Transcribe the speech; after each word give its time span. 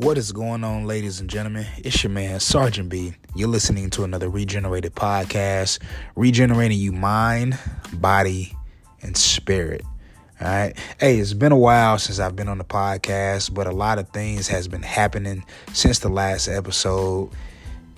What 0.00 0.16
is 0.16 0.32
going 0.32 0.64
on, 0.64 0.86
ladies 0.86 1.20
and 1.20 1.28
gentlemen? 1.28 1.66
It's 1.76 2.02
your 2.02 2.10
man, 2.10 2.40
Sergeant 2.40 2.88
B. 2.88 3.12
You're 3.34 3.50
listening 3.50 3.90
to 3.90 4.02
another 4.02 4.30
regenerated 4.30 4.94
podcast, 4.94 5.78
regenerating 6.16 6.78
you 6.78 6.90
mind, 6.90 7.58
body, 7.92 8.56
and 9.02 9.14
spirit. 9.14 9.82
All 10.40 10.48
right. 10.48 10.74
Hey, 10.98 11.18
it's 11.18 11.34
been 11.34 11.52
a 11.52 11.58
while 11.58 11.98
since 11.98 12.18
I've 12.18 12.34
been 12.34 12.48
on 12.48 12.56
the 12.56 12.64
podcast, 12.64 13.52
but 13.52 13.66
a 13.66 13.72
lot 13.72 13.98
of 13.98 14.08
things 14.08 14.48
has 14.48 14.68
been 14.68 14.82
happening 14.82 15.44
since 15.74 15.98
the 15.98 16.08
last 16.08 16.48
episode. 16.48 17.30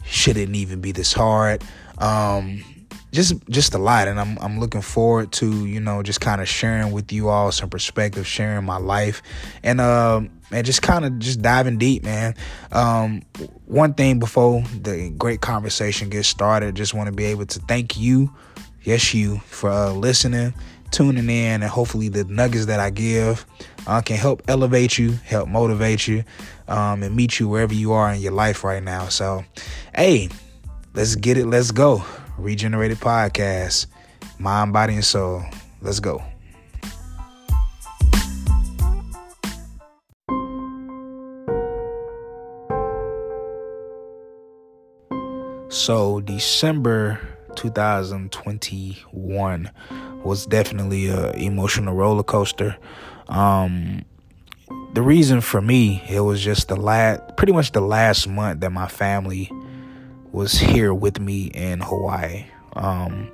Shouldn't 0.05 0.57
even 0.57 0.81
be 0.81 0.91
this 0.91 1.13
hard. 1.13 1.63
Um, 1.99 2.65
just 3.13 3.35
just 3.49 3.75
a 3.75 3.79
lot 3.79 4.09
and 4.09 4.19
I'm 4.19 4.39
I'm 4.39 4.59
looking 4.59 4.81
forward 4.81 5.33
to, 5.33 5.67
you 5.67 5.81
know, 5.81 6.03
just 6.03 6.21
kind 6.21 6.41
of 6.41 6.49
sharing 6.49 6.93
with 6.93 7.13
you 7.13 7.29
all 7.29 7.53
some 7.53 7.69
perspective, 7.69 8.27
sharing 8.27 8.65
my 8.65 8.79
life 8.79 9.23
and 9.63 9.81
um 9.81 10.31
and 10.51 10.67
just 10.67 10.83
kind 10.83 11.05
of 11.05 11.19
just 11.19 11.43
diving 11.43 11.79
deep, 11.79 12.03
man. 12.03 12.35
Um 12.73 13.23
one 13.67 13.95
thing 13.95 14.19
before 14.19 14.63
the 14.81 15.11
great 15.17 15.43
conversation 15.43 16.09
gets 16.09 16.27
started, 16.29 16.75
just 16.75 16.95
want 16.95 17.09
to 17.09 17.13
be 17.13 17.27
able 17.27 17.47
to 17.47 17.59
thank 17.61 17.99
you, 17.99 18.35
yes 18.83 19.13
you 19.13 19.39
for 19.41 19.71
uh, 19.71 19.93
listening, 19.93 20.55
tuning 20.91 21.29
in 21.29 21.63
and 21.63 21.65
hopefully 21.65 22.09
the 22.09 22.25
nuggets 22.25 22.67
that 22.67 22.81
I 22.81 22.89
give 22.89 23.45
uh, 23.87 24.01
can 24.01 24.17
help 24.17 24.43
elevate 24.49 24.97
you, 24.97 25.13
help 25.25 25.49
motivate 25.49 26.09
you, 26.09 26.25
um, 26.67 27.03
and 27.03 27.15
meet 27.15 27.39
you 27.41 27.49
wherever 27.49 27.75
you 27.75 27.93
are 27.93 28.13
in 28.13 28.21
your 28.21 28.33
life 28.33 28.65
right 28.65 28.83
now. 28.83 29.09
So, 29.09 29.45
hey, 29.95 30.29
let's 30.95 31.17
get 31.17 31.37
it. 31.37 31.47
Let's 31.47 31.73
go. 31.73 32.05
Regenerated 32.39 32.99
Podcast, 32.99 33.87
Mind, 34.39 34.73
Body, 34.73 34.95
and 34.95 35.05
Soul. 35.05 35.43
Let's 35.81 36.01
go. 36.01 36.23
So, 45.69 46.21
December 46.21 47.21
2021 47.57 49.71
was 50.23 50.47
definitely 50.47 51.09
a 51.09 51.33
emotional 51.33 51.95
roller 51.95 52.23
coaster. 52.23 52.77
Um, 53.29 54.05
the 54.95 55.03
reason 55.03 55.41
for 55.41 55.61
me, 55.63 56.03
it 56.09 56.21
was 56.21 56.41
just 56.43 56.69
the 56.69 56.77
last, 56.77 57.37
pretty 57.37 57.53
much 57.53 57.73
the 57.73 57.81
last 57.81 58.29
month 58.29 58.61
that 58.61 58.71
my 58.71 58.87
family 58.87 59.51
was 60.33 60.53
here 60.53 60.95
with 60.95 61.21
me 61.21 61.47
in 61.47 61.81
Hawaii. 61.81 62.47
Um, 62.75 63.31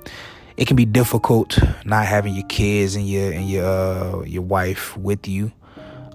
it 0.57 0.67
can 0.67 0.75
be 0.75 0.85
difficult 0.85 1.57
not 1.85 2.05
having 2.05 2.35
your 2.35 2.45
kids 2.47 2.95
and 2.95 3.07
your 3.07 3.31
and 3.31 3.49
your 3.49 3.65
uh, 3.65 4.21
your 4.23 4.41
wife 4.41 4.95
with 4.97 5.27
you. 5.27 5.51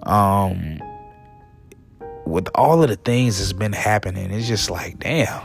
Um, 0.03 0.81
with 2.27 2.49
all 2.55 2.83
of 2.83 2.89
the 2.89 2.97
things 2.97 3.39
that's 3.39 3.55
been 3.55 3.73
happening, 3.73 4.31
it's 4.31 4.47
just 4.47 4.71
like 4.71 4.99
damn, 4.99 5.43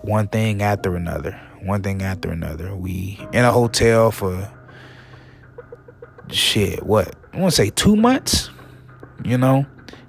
one 0.00 0.28
thing 0.28 0.62
after 0.62 0.96
another, 0.96 1.38
one 1.62 1.82
thing 1.82 2.02
after 2.02 2.30
another. 2.30 2.74
We 2.74 3.18
in 3.32 3.44
a 3.44 3.52
hotel 3.52 4.10
for 4.10 4.50
shit. 6.28 6.82
What 6.82 7.14
I 7.34 7.40
want 7.40 7.52
to 7.52 7.56
say 7.56 7.70
two 7.70 7.96
months. 7.96 8.50
You 9.22 9.36
know, 9.36 9.66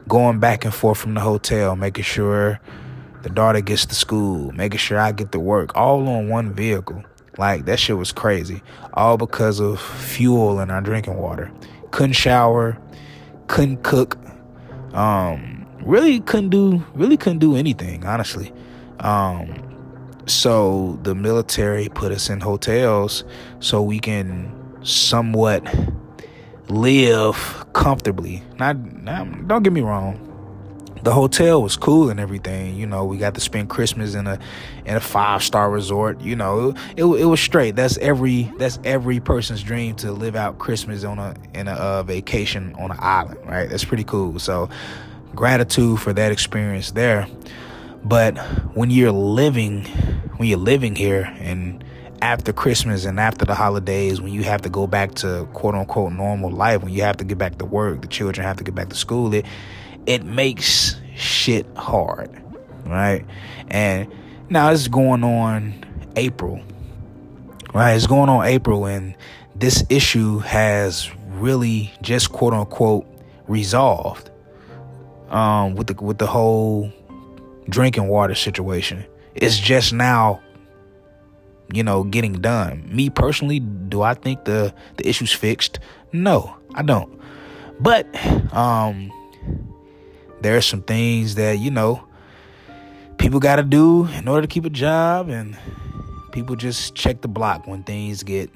going 0.07 0.39
back 0.39 0.63
and 0.63 0.73
forth 0.73 0.97
from 0.97 1.15
the 1.15 1.19
hotel, 1.19 1.75
making 1.75 2.05
sure 2.05 2.61
the 3.23 3.29
daughter 3.29 3.61
gets 3.61 3.85
to 3.85 3.95
school, 3.95 4.51
making 4.51 4.79
sure 4.79 4.99
I 4.99 5.11
get 5.11 5.31
to 5.31 5.39
work, 5.39 5.75
all 5.75 6.07
on 6.07 6.29
one 6.29 6.53
vehicle. 6.53 7.03
Like 7.37 7.65
that 7.65 7.79
shit 7.79 7.97
was 7.97 8.11
crazy. 8.11 8.61
All 8.93 9.17
because 9.17 9.59
of 9.59 9.79
fuel 9.79 10.59
and 10.59 10.71
our 10.71 10.81
drinking 10.81 11.17
water. 11.17 11.51
Couldn't 11.91 12.13
shower, 12.13 12.77
couldn't 13.47 13.83
cook. 13.83 14.17
Um, 14.93 15.65
really 15.83 16.19
couldn't 16.19 16.49
do 16.49 16.83
really 16.93 17.17
couldn't 17.17 17.39
do 17.39 17.55
anything, 17.55 18.05
honestly. 18.05 18.51
Um, 18.99 19.67
so 20.27 20.99
the 21.03 21.15
military 21.15 21.89
put 21.89 22.11
us 22.11 22.29
in 22.29 22.39
hotels 22.41 23.23
so 23.59 23.81
we 23.81 23.99
can 23.99 24.53
somewhat 24.83 25.63
live 26.69 27.65
comfortably. 27.73 28.43
Not, 28.57 28.77
not 28.77 29.47
don't 29.47 29.63
get 29.63 29.73
me 29.73 29.81
wrong 29.81 30.30
the 31.03 31.13
hotel 31.13 31.61
was 31.61 31.75
cool 31.75 32.09
and 32.09 32.19
everything. 32.19 32.75
You 32.75 32.85
know, 32.85 33.05
we 33.05 33.17
got 33.17 33.33
to 33.35 33.41
spend 33.41 33.69
Christmas 33.69 34.13
in 34.15 34.27
a 34.27 34.39
in 34.85 34.95
a 34.95 34.99
five 34.99 35.43
star 35.43 35.69
resort. 35.69 36.21
You 36.21 36.35
know, 36.35 36.73
it, 36.95 37.03
it, 37.03 37.25
was 37.25 37.39
straight. 37.39 37.75
That's 37.75 37.97
every 37.97 38.51
that's 38.57 38.79
every 38.83 39.19
person's 39.19 39.63
dream 39.63 39.95
to 39.97 40.11
live 40.11 40.35
out 40.35 40.59
Christmas 40.59 41.03
on 41.03 41.19
a 41.19 41.35
in 41.53 41.67
a 41.67 41.73
uh, 41.73 42.03
vacation 42.03 42.75
on 42.75 42.91
an 42.91 42.97
island, 42.99 43.39
right? 43.45 43.69
That's 43.69 43.85
pretty 43.85 44.03
cool. 44.03 44.39
So, 44.39 44.69
gratitude 45.35 45.99
for 45.99 46.13
that 46.13 46.31
experience 46.31 46.91
there. 46.91 47.27
But 48.03 48.37
when 48.75 48.89
you're 48.89 49.11
living 49.11 49.85
when 50.37 50.47
you're 50.49 50.57
living 50.57 50.95
here 50.95 51.33
and 51.39 51.83
after 52.21 52.53
Christmas 52.53 53.05
and 53.05 53.19
after 53.19 53.45
the 53.45 53.55
holidays, 53.55 54.21
when 54.21 54.31
you 54.31 54.43
have 54.43 54.61
to 54.61 54.69
go 54.69 54.85
back 54.85 55.15
to 55.15 55.47
quote 55.53 55.73
unquote 55.73 56.13
normal 56.13 56.51
life, 56.51 56.83
when 56.83 56.93
you 56.93 57.01
have 57.01 57.17
to 57.17 57.23
get 57.23 57.37
back 57.37 57.57
to 57.57 57.65
work, 57.65 58.01
the 58.01 58.07
children 58.07 58.45
have 58.45 58.57
to 58.57 58.63
get 58.63 58.75
back 58.75 58.89
to 58.89 58.95
school, 58.95 59.33
it 59.33 59.45
it 60.05 60.23
makes 60.23 60.95
shit 61.15 61.65
hard, 61.75 62.41
right? 62.85 63.25
And 63.69 64.11
now 64.49 64.71
it's 64.71 64.87
going 64.87 65.23
on 65.23 65.85
April, 66.15 66.61
right? 67.73 67.93
It's 67.93 68.07
going 68.07 68.29
on 68.29 68.45
April, 68.45 68.85
and 68.85 69.15
this 69.55 69.83
issue 69.89 70.39
has 70.39 71.09
really 71.29 71.93
just 72.01 72.31
quote 72.31 72.53
unquote 72.53 73.05
resolved 73.47 74.29
um, 75.29 75.75
with 75.75 75.87
the 75.87 76.03
with 76.03 76.17
the 76.17 76.27
whole 76.27 76.91
drinking 77.69 78.07
water 78.07 78.35
situation. 78.35 79.05
It's 79.35 79.57
just 79.57 79.93
now, 79.93 80.41
you 81.71 81.83
know, 81.83 82.03
getting 82.03 82.33
done. 82.33 82.87
Me 82.93 83.09
personally, 83.09 83.59
do 83.59 84.01
I 84.01 84.13
think 84.13 84.45
the 84.45 84.73
the 84.97 85.07
issue's 85.07 85.31
fixed? 85.31 85.79
No, 86.11 86.55
I 86.75 86.81
don't. 86.81 87.19
But 87.79 88.07
um 88.53 89.11
there 90.41 90.57
are 90.57 90.61
some 90.61 90.81
things 90.81 91.35
that, 91.35 91.59
you 91.59 91.71
know, 91.71 92.03
people 93.17 93.39
got 93.39 93.57
to 93.57 93.63
do 93.63 94.07
in 94.07 94.27
order 94.27 94.41
to 94.41 94.47
keep 94.47 94.65
a 94.65 94.69
job 94.69 95.29
and 95.29 95.57
people 96.31 96.55
just 96.55 96.95
check 96.95 97.21
the 97.21 97.27
block 97.27 97.67
when 97.67 97.83
things 97.83 98.23
get, 98.23 98.49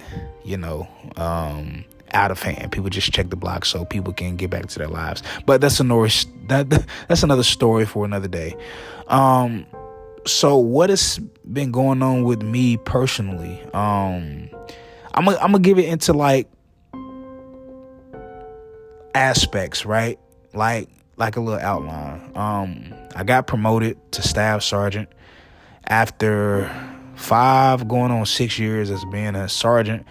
you 0.44 0.58
know, 0.58 0.88
um, 1.18 1.86
out 2.14 2.32
of 2.32 2.42
hand. 2.42 2.72
People 2.72 2.90
just 2.90 3.12
check 3.12 3.30
the 3.30 3.36
block 3.36 3.66
so 3.66 3.86
people 3.86 4.14
can 4.14 4.36
get 4.36 4.50
back 4.50 4.68
to 4.68 4.80
their 4.80 4.88
lives. 4.88 5.22
But 5.46 5.62
that's 5.62 5.80
another 5.80 6.10
that 6.48 6.70
that's 7.08 7.24
another 7.24 7.44
story 7.44 7.86
for 7.86 8.06
another 8.06 8.28
day. 8.28 8.56
Um, 9.08 9.66
so 10.26 10.58
what 10.58 10.90
has 10.90 11.20
been 11.52 11.72
going 11.72 12.02
on 12.02 12.24
with 12.24 12.42
me 12.42 12.78
personally? 12.78 13.62
Um, 13.74 14.50
I'm 15.14 15.26
gonna 15.26 15.38
I'm 15.38 15.52
gonna 15.52 15.60
give 15.60 15.78
it 15.78 15.86
into 15.86 16.14
like 16.14 16.50
aspects, 19.14 19.86
right? 19.86 20.20
Like 20.54 20.90
like 21.18 21.38
a 21.38 21.42
little 21.42 21.60
outline. 21.60 22.32
Um, 22.36 22.94
I 23.16 23.24
got 23.24 23.48
promoted 23.48 23.98
to 24.14 24.22
staff 24.22 24.64
sergeant 24.64 25.10
after 25.86 26.70
five 27.16 27.88
going 27.88 28.12
on 28.12 28.26
six 28.26 28.60
years 28.60 28.92
as 28.92 29.04
being 29.06 29.36
a 29.36 29.48
sergeant. 29.48 30.06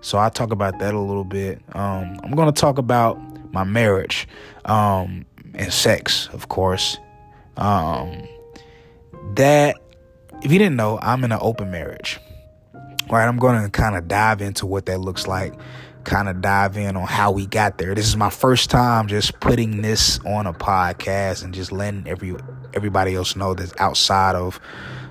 So 0.00 0.18
I 0.18 0.28
talk 0.28 0.52
about 0.52 0.78
that 0.78 0.94
a 0.94 1.00
little 1.00 1.24
bit. 1.24 1.60
Um, 1.74 2.18
I'm 2.22 2.32
to 2.52 2.60
talk 2.60 2.78
about 2.78 3.18
my 3.52 3.64
marriage 3.64 4.28
um, 4.64 5.26
and 5.54 5.72
sex, 5.72 6.28
of 6.32 6.48
course. 6.48 6.98
Um, 7.56 8.26
that, 9.34 9.76
if 10.42 10.52
you 10.52 10.58
didn't 10.58 10.76
know, 10.76 10.98
I'm 11.02 11.24
in 11.24 11.32
an 11.32 11.38
open 11.40 11.70
marriage. 11.70 12.20
All 12.74 13.16
right, 13.16 13.26
I'm 13.26 13.38
going 13.38 13.62
to 13.62 13.70
kind 13.70 13.96
of 13.96 14.08
dive 14.08 14.40
into 14.42 14.66
what 14.66 14.86
that 14.86 14.98
looks 14.98 15.26
like 15.26 15.54
kind 16.06 16.28
of 16.28 16.40
dive 16.40 16.76
in 16.78 16.96
on 16.96 17.06
how 17.06 17.32
we 17.32 17.46
got 17.46 17.76
there. 17.78 17.94
This 17.94 18.06
is 18.06 18.16
my 18.16 18.30
first 18.30 18.70
time 18.70 19.08
just 19.08 19.38
putting 19.40 19.82
this 19.82 20.18
on 20.20 20.46
a 20.46 20.54
podcast 20.54 21.44
and 21.44 21.52
just 21.52 21.72
letting 21.72 22.06
every 22.06 22.34
everybody 22.72 23.14
else 23.14 23.36
know 23.36 23.52
that's 23.54 23.74
outside 23.78 24.36
of, 24.36 24.58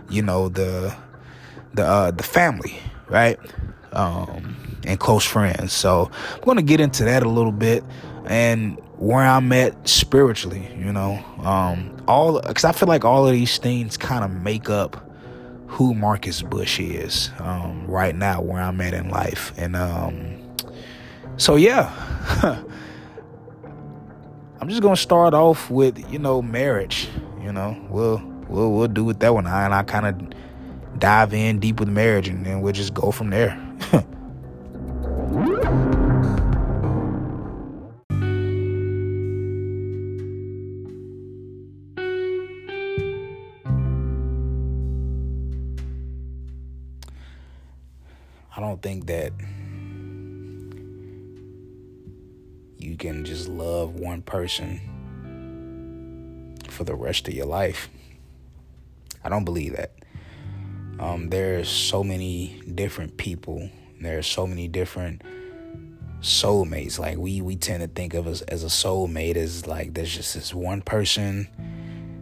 you 0.09 0.23
know, 0.23 0.49
the 0.49 0.95
the 1.73 1.85
uh, 1.85 2.11
the 2.11 2.23
family, 2.23 2.79
right? 3.09 3.37
Um, 3.91 4.55
and 4.87 4.99
close 4.99 5.25
friends. 5.25 5.73
So 5.73 6.09
I'm 6.33 6.41
gonna 6.41 6.63
get 6.63 6.79
into 6.79 7.03
that 7.03 7.23
a 7.23 7.29
little 7.29 7.51
bit 7.51 7.83
and 8.25 8.79
where 8.97 9.25
I'm 9.25 9.51
at 9.51 9.87
spiritually, 9.87 10.71
you 10.77 10.93
know. 10.93 11.23
Um, 11.43 11.95
all 12.07 12.39
because 12.41 12.63
I 12.63 12.71
feel 12.71 12.87
like 12.87 13.03
all 13.03 13.27
of 13.27 13.33
these 13.33 13.57
things 13.57 13.97
kind 13.97 14.23
of 14.23 14.31
make 14.31 14.69
up 14.69 15.01
who 15.67 15.93
Marcus 15.93 16.41
Bush 16.41 16.79
is 16.79 17.31
um, 17.39 17.85
right 17.85 18.15
now, 18.15 18.41
where 18.41 18.61
I'm 18.61 18.79
at 18.79 18.93
in 18.93 19.09
life, 19.09 19.51
and 19.57 19.75
um, 19.75 20.44
so 21.37 21.57
yeah, 21.57 21.91
I'm 24.61 24.69
just 24.69 24.81
gonna 24.81 24.95
start 24.95 25.33
off 25.33 25.69
with 25.69 26.11
you 26.11 26.17
know 26.17 26.41
marriage. 26.41 27.09
You 27.43 27.51
know, 27.51 27.77
we'll 27.89 28.21
we'll 28.47 28.71
we'll 28.71 28.87
do 28.87 29.03
with 29.03 29.19
that 29.19 29.33
one, 29.33 29.45
I, 29.45 29.65
and 29.65 29.73
I 29.73 29.83
kind 29.83 30.05
of 30.05 30.99
dive 30.99 31.33
in 31.33 31.59
deep 31.59 31.79
with 31.79 31.89
marriage, 31.89 32.29
and 32.29 32.45
then 32.45 32.61
we'll 32.61 32.71
just 32.73 32.93
go 32.93 33.11
from 33.11 33.31
there. 33.31 33.61
I 48.57 48.61
don't 48.61 48.81
think 48.81 49.07
that 49.07 49.33
you 52.95 52.97
can 52.97 53.25
just 53.25 53.49
love 53.49 53.95
one 53.95 54.21
person 54.21 54.79
for 56.69 56.85
the 56.85 56.95
rest 56.95 57.27
of 57.27 57.33
your 57.33 57.45
life. 57.45 57.89
I 59.21 59.27
don't 59.27 59.43
believe 59.43 59.75
that. 59.75 59.91
Um, 60.97 61.29
there's 61.29 61.67
so 61.67 62.05
many 62.05 62.61
different 62.73 63.17
people. 63.17 63.69
There's 63.99 64.25
so 64.27 64.47
many 64.47 64.69
different 64.69 65.23
soulmates. 66.21 66.97
Like 66.97 67.17
we 67.17 67.41
we 67.41 67.57
tend 67.57 67.81
to 67.81 67.89
think 67.89 68.13
of 68.13 68.27
as 68.27 68.43
as 68.43 68.63
a 68.63 68.67
soulmate 68.67 69.35
as 69.35 69.67
like 69.67 69.93
there's 69.93 70.15
just 70.15 70.33
this 70.33 70.53
one 70.53 70.81
person 70.81 71.49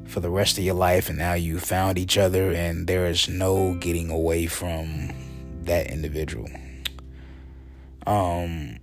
for 0.08 0.22
the 0.22 0.32
rest 0.32 0.58
of 0.58 0.64
your 0.64 0.74
life, 0.74 1.08
and 1.08 1.20
now 1.20 1.36
you 1.36 1.60
found 1.60 2.00
each 2.00 2.18
other, 2.18 2.52
and 2.52 2.88
there 2.88 3.06
is 3.06 3.30
no 3.30 3.76
getting 3.76 4.10
away 4.10 4.48
from 4.48 5.12
that 5.66 5.92
individual. 5.92 6.50
Um, 8.08 8.80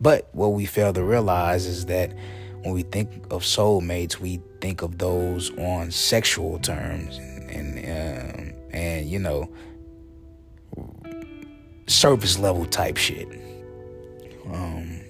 but 0.00 0.28
what 0.32 0.48
we 0.48 0.66
fail 0.66 0.92
to 0.92 1.02
realize 1.02 1.66
is 1.66 1.86
that 1.86 2.14
when 2.62 2.74
we 2.74 2.82
think 2.82 3.10
of 3.30 3.42
soulmates, 3.42 4.18
we 4.18 4.40
think 4.60 4.82
of 4.82 4.98
those 4.98 5.50
on 5.58 5.90
sexual 5.90 6.58
terms, 6.58 7.18
and 7.18 7.78
and, 7.78 8.52
um, 8.52 8.54
and 8.72 9.08
you 9.08 9.18
know, 9.18 9.48
surface 11.86 12.38
level 12.38 12.66
type 12.66 12.96
shit. 12.96 13.28
Um, 14.52 15.00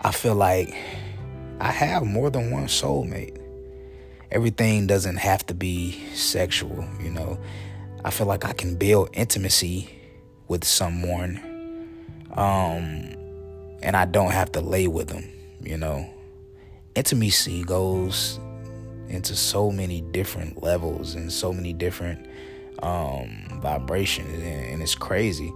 I 0.00 0.12
feel 0.12 0.34
like 0.34 0.74
I 1.60 1.70
have 1.70 2.04
more 2.04 2.30
than 2.30 2.50
one 2.50 2.66
soulmate. 2.66 3.40
Everything 4.30 4.86
doesn't 4.86 5.16
have 5.16 5.46
to 5.46 5.54
be 5.54 5.92
sexual, 6.14 6.84
you 7.00 7.10
know. 7.10 7.38
I 8.04 8.10
feel 8.10 8.26
like 8.26 8.44
I 8.44 8.52
can 8.52 8.76
build 8.76 9.10
intimacy 9.12 9.88
with 10.48 10.64
someone, 10.64 11.40
um, 12.32 13.14
and 13.84 13.96
I 13.96 14.06
don't 14.06 14.32
have 14.32 14.50
to 14.52 14.60
lay 14.60 14.88
with 14.88 15.08
them, 15.08 15.30
you 15.62 15.76
know. 15.76 16.10
Intimacy 16.94 17.62
goes 17.64 18.40
into 19.08 19.36
so 19.36 19.70
many 19.70 20.00
different 20.00 20.62
levels 20.62 21.14
and 21.14 21.30
so 21.30 21.52
many 21.52 21.74
different 21.74 22.26
um, 22.82 23.60
vibrations, 23.60 24.42
and, 24.42 24.82
it's 24.82 24.94
crazy. 24.94 25.52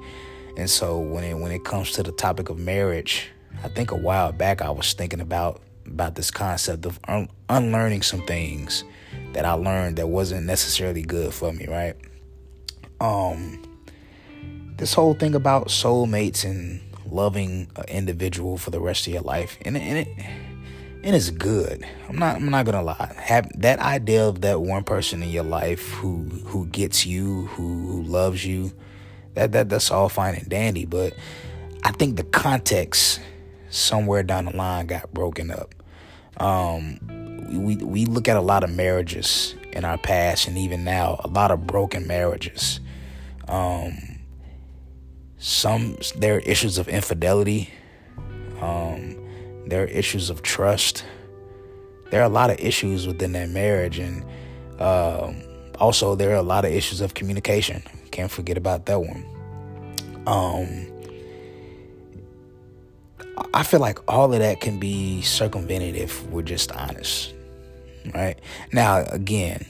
And 0.57 0.69
so 0.69 0.99
when 0.99 1.25
it 1.25 1.35
when 1.35 1.53
it 1.53 1.65
comes 1.65 1.93
to 1.93 2.03
the 2.03 2.13
topic 2.13 2.51
of 2.51 2.59
marriage, 2.59 3.29
I 3.65 3.69
think 3.69 3.91
a 3.91 3.97
while 3.97 4.31
back 4.33 4.61
I 4.61 4.71
was 4.71 4.93
thinking 4.93 5.21
about 5.21 5.63
about 5.87 6.15
this 6.15 6.31
concept 6.31 6.85
of 6.85 7.01
un- 7.09 7.31
unlearning 7.49 8.03
some 8.03 8.23
things 8.27 8.85
that 9.33 9.47
I 9.47 9.53
learned 9.53 9.97
that 9.97 10.09
wasn't 10.09 10.47
necessarily 10.47 11.03
good 11.03 11.33
for 11.33 11.53
me, 11.53 11.67
right? 11.67 11.97
Um 13.01 13.63
this 14.77 14.95
whole 14.95 15.15
thing 15.15 15.35
about 15.35 15.69
soulmates 15.69 16.45
and 16.45 16.81
loving 17.11 17.71
an 17.77 17.85
individual 17.89 18.59
for 18.59 18.71
the 18.71 18.81
rest 18.81 19.07
of 19.07 19.13
your 19.13 19.23
life 19.23 19.59
and, 19.63 19.77
and 19.77 19.99
it 19.99 20.09
and 21.03 21.15
it's 21.15 21.31
good. 21.31 21.87
I'm 22.09 22.17
not 22.17 22.37
I'm 22.37 22.51
not 22.51 22.67
gonna 22.67 22.83
lie. 22.83 23.15
Have 23.17 23.49
that 23.61 23.79
idea 23.79 24.27
of 24.27 24.41
that 24.41 24.61
one 24.61 24.85
person 24.85 25.23
in 25.23 25.31
your 25.31 25.45
life 25.45 25.93
who 25.93 26.25
who 26.47 26.67
gets 26.67 27.07
you, 27.07 27.47
who, 27.47 27.87
who 27.87 28.03
loves 28.03 28.45
you, 28.45 28.73
that 29.35 29.53
that 29.53 29.69
that's 29.69 29.91
all 29.91 30.09
fine 30.09 30.35
and 30.35 30.49
dandy. 30.49 30.85
But 30.85 31.15
I 31.85 31.93
think 31.93 32.17
the 32.17 32.25
context 32.25 33.21
somewhere 33.71 34.23
down 34.23 34.47
the 34.47 34.57
line 34.57 34.87
got 34.87 35.13
broken 35.15 35.51
up. 35.51 35.75
Um, 36.39 36.99
we 37.51 37.77
we 37.77 38.05
look 38.05 38.29
at 38.29 38.37
a 38.37 38.41
lot 38.41 38.65
of 38.65 38.71
marriages 38.71 39.55
in 39.73 39.85
our 39.85 39.99
past 39.99 40.49
and 40.49 40.59
even 40.59 40.85
now, 40.85 41.21
a 41.25 41.29
lot 41.29 41.51
of 41.51 41.67
broken 41.67 42.07
marriages. 42.07 42.81
Um, 43.47 44.08
some 45.39 45.97
there 46.17 46.37
are 46.37 46.41
issues 46.41 46.79
of 46.79 46.89
infidelity. 46.89 47.71
Um, 48.61 49.17
there 49.67 49.85
are 49.85 49.87
issues 49.87 50.31
of 50.31 50.43
trust. 50.43 51.05
There 52.11 52.21
are 52.21 52.25
a 52.25 52.31
lot 52.31 52.51
of 52.51 52.59
issues 52.59 53.07
within 53.07 53.33
that 53.33 53.51
marriage, 53.51 53.99
and 53.99 54.25
um, 54.81 55.43
also 55.79 56.15
there 56.15 56.31
are 56.31 56.37
a 56.37 56.43
lot 56.43 56.65
of 56.65 56.73
issues 56.73 57.01
of 57.01 57.15
communication. 57.15 57.83
Can't 58.11 58.31
forget 58.31 58.57
about 58.57 58.87
that 58.87 59.01
one. 59.01 59.25
Um, 60.27 60.89
I 63.55 63.63
feel 63.63 63.81
like 63.81 63.99
all 64.09 64.33
of 64.33 64.39
that 64.41 64.61
can 64.61 64.79
be 64.79 65.23
circumvented 65.23 65.95
if 65.97 66.27
we're 66.29 66.43
just 66.43 66.73
honest, 66.73 67.35
right? 68.15 68.39
Now, 68.73 69.05
again, 69.11 69.65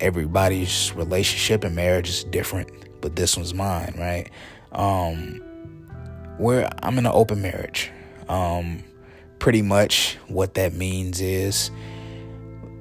everybody's 0.00 0.92
relationship 0.94 1.64
and 1.64 1.76
marriage 1.76 2.08
is 2.08 2.24
different, 2.24 2.70
but 3.00 3.16
this 3.16 3.36
one's 3.36 3.52
mine, 3.52 3.94
right? 3.98 4.30
Um, 4.72 5.40
where 6.38 6.70
I'm 6.82 6.96
in 6.98 7.06
an 7.06 7.12
open 7.12 7.42
marriage. 7.42 7.90
Um, 8.28 8.82
pretty 9.38 9.62
much 9.62 10.16
what 10.28 10.54
that 10.54 10.72
means 10.74 11.20
is 11.20 11.70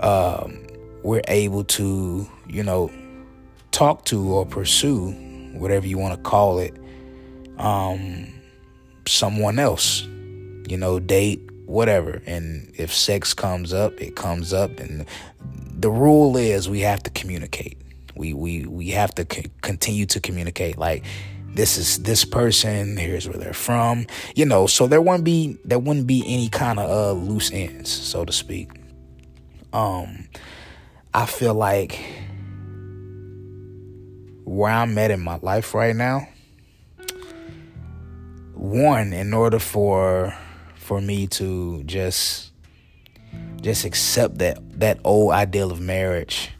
um, 0.01 0.65
we're 1.03 1.21
able 1.27 1.63
to, 1.63 2.29
you 2.47 2.63
know, 2.63 2.91
talk 3.71 4.05
to 4.05 4.33
or 4.33 4.45
pursue 4.45 5.11
whatever 5.53 5.87
you 5.87 5.97
want 5.97 6.15
to 6.15 6.21
call 6.21 6.59
it, 6.59 6.73
um, 7.57 8.27
someone 9.07 9.59
else, 9.59 10.03
you 10.67 10.77
know, 10.77 10.99
date, 10.99 11.41
whatever. 11.65 12.21
And 12.25 12.71
if 12.77 12.93
sex 12.93 13.33
comes 13.33 13.73
up, 13.73 13.99
it 13.99 14.15
comes 14.15 14.53
up. 14.53 14.79
And 14.79 15.05
the 15.73 15.89
rule 15.89 16.37
is 16.37 16.69
we 16.69 16.81
have 16.81 17.03
to 17.03 17.09
communicate. 17.09 17.77
We 18.15 18.33
we 18.33 18.65
we 18.65 18.89
have 18.89 19.15
to 19.15 19.25
c- 19.31 19.51
continue 19.61 20.05
to 20.07 20.19
communicate. 20.19 20.77
Like 20.77 21.03
this 21.53 21.77
is 21.77 21.99
this 22.03 22.25
person 22.25 22.95
here's 22.97 23.27
where 23.27 23.37
they're 23.37 23.53
from 23.53 24.05
you 24.35 24.45
know 24.45 24.67
so 24.67 24.87
there 24.87 25.01
wouldn't 25.01 25.23
be 25.23 25.57
there 25.65 25.79
wouldn't 25.79 26.07
be 26.07 26.23
any 26.27 26.49
kind 26.49 26.79
of 26.79 26.89
uh 26.89 27.11
loose 27.11 27.51
ends 27.51 27.91
so 27.91 28.25
to 28.25 28.31
speak. 28.31 28.69
Um 29.73 30.27
i 31.13 31.25
feel 31.25 31.53
like 31.53 31.99
where 34.45 34.71
i'm 34.71 34.97
at 34.97 35.11
in 35.11 35.19
my 35.19 35.37
life 35.41 35.73
right 35.73 35.95
now 35.95 36.27
one 38.53 39.13
in 39.13 39.33
order 39.33 39.59
for 39.59 40.35
for 40.75 40.99
me 41.01 41.27
to 41.27 41.83
just 41.83 42.51
just 43.61 43.85
accept 43.85 44.39
that 44.39 44.57
that 44.79 44.99
old 45.03 45.31
ideal 45.31 45.71
of 45.71 45.79
marriage 45.79 46.51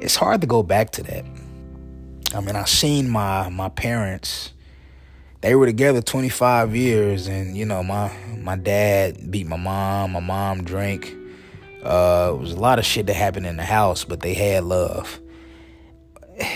it's 0.00 0.16
hard 0.16 0.40
to 0.40 0.46
go 0.46 0.62
back 0.62 0.90
to 0.90 1.02
that 1.02 1.24
I 2.34 2.40
mean, 2.40 2.56
I 2.56 2.64
seen 2.64 3.08
my 3.08 3.48
my 3.48 3.68
parents. 3.68 4.52
They 5.42 5.54
were 5.54 5.66
together 5.66 6.00
25 6.02 6.74
years, 6.74 7.26
and 7.26 7.56
you 7.56 7.64
know, 7.64 7.82
my 7.82 8.12
my 8.38 8.56
dad 8.56 9.30
beat 9.30 9.46
my 9.46 9.56
mom. 9.56 10.12
My 10.12 10.20
mom 10.20 10.64
drank. 10.64 11.14
Uh, 11.82 12.32
it 12.34 12.40
was 12.40 12.52
a 12.52 12.58
lot 12.58 12.78
of 12.78 12.84
shit 12.84 13.06
that 13.06 13.14
happened 13.14 13.46
in 13.46 13.56
the 13.56 13.64
house, 13.64 14.04
but 14.04 14.20
they 14.20 14.34
had 14.34 14.64
love. 14.64 15.20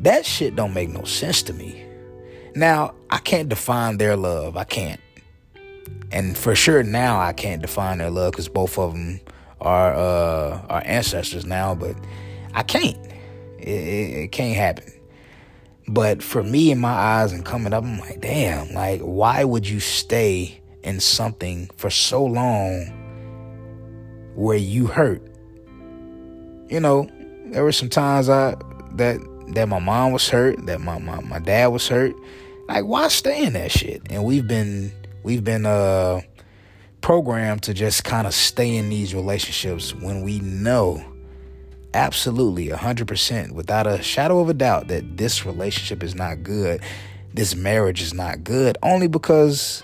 That 0.00 0.24
shit 0.24 0.54
don't 0.54 0.74
make 0.74 0.90
no 0.90 1.02
sense 1.02 1.42
to 1.42 1.52
me. 1.52 1.84
Now, 2.54 2.94
I 3.10 3.18
can't 3.18 3.48
define 3.48 3.98
their 3.98 4.14
love. 4.16 4.56
I 4.56 4.62
can't. 4.62 5.00
And 6.12 6.38
for 6.38 6.54
sure 6.54 6.82
now 6.82 7.20
I 7.20 7.32
can't 7.32 7.60
define 7.60 7.98
their 7.98 8.10
love 8.10 8.30
because 8.32 8.48
both 8.48 8.78
of 8.78 8.92
them 8.92 9.20
are 9.60 9.92
uh, 9.92 10.62
our 10.68 10.82
ancestors 10.84 11.44
now, 11.44 11.74
but 11.74 11.96
I 12.54 12.62
can't. 12.62 12.96
It, 13.68 13.84
it, 13.84 14.18
it 14.24 14.32
can't 14.32 14.56
happen. 14.56 14.92
But 15.86 16.22
for 16.22 16.42
me, 16.42 16.70
in 16.70 16.78
my 16.78 16.92
eyes, 16.92 17.32
and 17.32 17.44
coming 17.44 17.72
up, 17.72 17.84
I'm 17.84 17.98
like, 17.98 18.20
damn, 18.20 18.72
like, 18.72 19.00
why 19.00 19.44
would 19.44 19.68
you 19.68 19.80
stay 19.80 20.60
in 20.82 21.00
something 21.00 21.70
for 21.76 21.90
so 21.90 22.24
long 22.24 22.86
where 24.34 24.56
you 24.56 24.86
hurt? 24.86 25.22
You 26.68 26.80
know, 26.80 27.08
there 27.46 27.62
were 27.62 27.72
some 27.72 27.88
times 27.88 28.28
I 28.28 28.56
that 28.92 29.18
that 29.54 29.68
my 29.68 29.78
mom 29.78 30.12
was 30.12 30.28
hurt, 30.28 30.66
that 30.66 30.80
my, 30.80 30.98
my, 30.98 31.20
my 31.20 31.38
dad 31.38 31.68
was 31.68 31.88
hurt. 31.88 32.14
Like, 32.68 32.84
why 32.84 33.08
stay 33.08 33.44
in 33.44 33.54
that 33.54 33.70
shit? 33.70 34.02
And 34.10 34.24
we've 34.24 34.46
been 34.46 34.92
we've 35.22 35.44
been 35.44 35.64
uh 35.66 36.20
programmed 37.00 37.62
to 37.62 37.74
just 37.74 38.04
kind 38.04 38.26
of 38.26 38.34
stay 38.34 38.76
in 38.76 38.90
these 38.90 39.14
relationships 39.14 39.94
when 39.94 40.22
we 40.22 40.40
know 40.40 41.02
absolutely 41.94 42.68
100% 42.68 43.52
without 43.52 43.86
a 43.86 44.02
shadow 44.02 44.40
of 44.40 44.48
a 44.48 44.54
doubt 44.54 44.88
that 44.88 45.16
this 45.16 45.46
relationship 45.46 46.02
is 46.02 46.14
not 46.14 46.42
good 46.42 46.82
this 47.34 47.54
marriage 47.54 48.02
is 48.02 48.14
not 48.14 48.42
good 48.42 48.76
only 48.82 49.06
because 49.06 49.82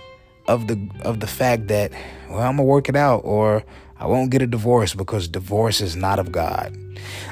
of 0.48 0.66
the 0.66 0.88
of 1.02 1.20
the 1.20 1.26
fact 1.26 1.68
that 1.68 1.92
well 2.28 2.40
I'm 2.40 2.56
going 2.56 2.58
to 2.58 2.62
work 2.64 2.88
it 2.88 2.96
out 2.96 3.20
or 3.24 3.64
I 3.96 4.06
won't 4.06 4.30
get 4.30 4.42
a 4.42 4.46
divorce 4.46 4.94
because 4.94 5.28
divorce 5.28 5.80
is 5.80 5.94
not 5.94 6.18
of 6.18 6.32
God. 6.32 6.76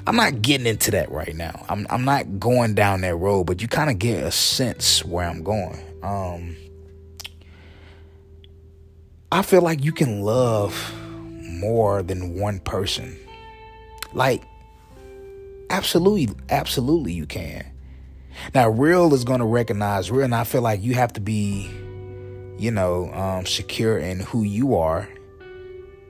I'm 0.07 0.17
not 0.17 0.43
getting 0.43 0.67
into 0.67 0.91
that 0.93 1.11
right 1.11 1.35
now. 1.35 1.65
I'm 1.69 1.87
I'm 1.91 2.05
not 2.05 2.39
going 2.39 2.75
down 2.75 3.01
that 3.03 3.17
road, 3.17 3.45
but 3.45 3.61
you 3.61 3.69
kind 3.69 3.91
of 3.91 3.99
get 3.99 4.23
a 4.23 4.31
sense 4.31 5.05
where 5.05 5.29
I'm 5.29 5.43
going. 5.43 5.83
Um 6.03 6.57
I 9.31 9.43
feel 9.43 9.63
like 9.63 9.83
you 9.83 9.93
can 9.93 10.23
love 10.23 10.95
more 11.43 12.03
than 12.03 12.39
one 12.39 12.61
person. 12.61 13.19
Like 14.13 14.43
Absolutely, 15.73 16.29
absolutely 16.51 17.15
you 17.15 17.25
can. 17.25 17.65
Now, 18.55 18.69
real 18.69 19.15
is 19.15 19.25
going 19.25 19.41
to 19.41 19.47
recognize 19.47 20.11
real, 20.11 20.25
and 20.25 20.35
I 20.35 20.45
feel 20.45 20.61
like 20.61 20.83
you 20.83 20.93
have 20.95 21.15
to 21.15 21.21
be, 21.21 21.67
you 22.59 22.71
know, 22.71 23.11
um, 23.15 23.47
secure 23.47 23.97
in 23.97 24.21
who 24.21 24.43
you 24.43 24.77
are. 24.77 25.09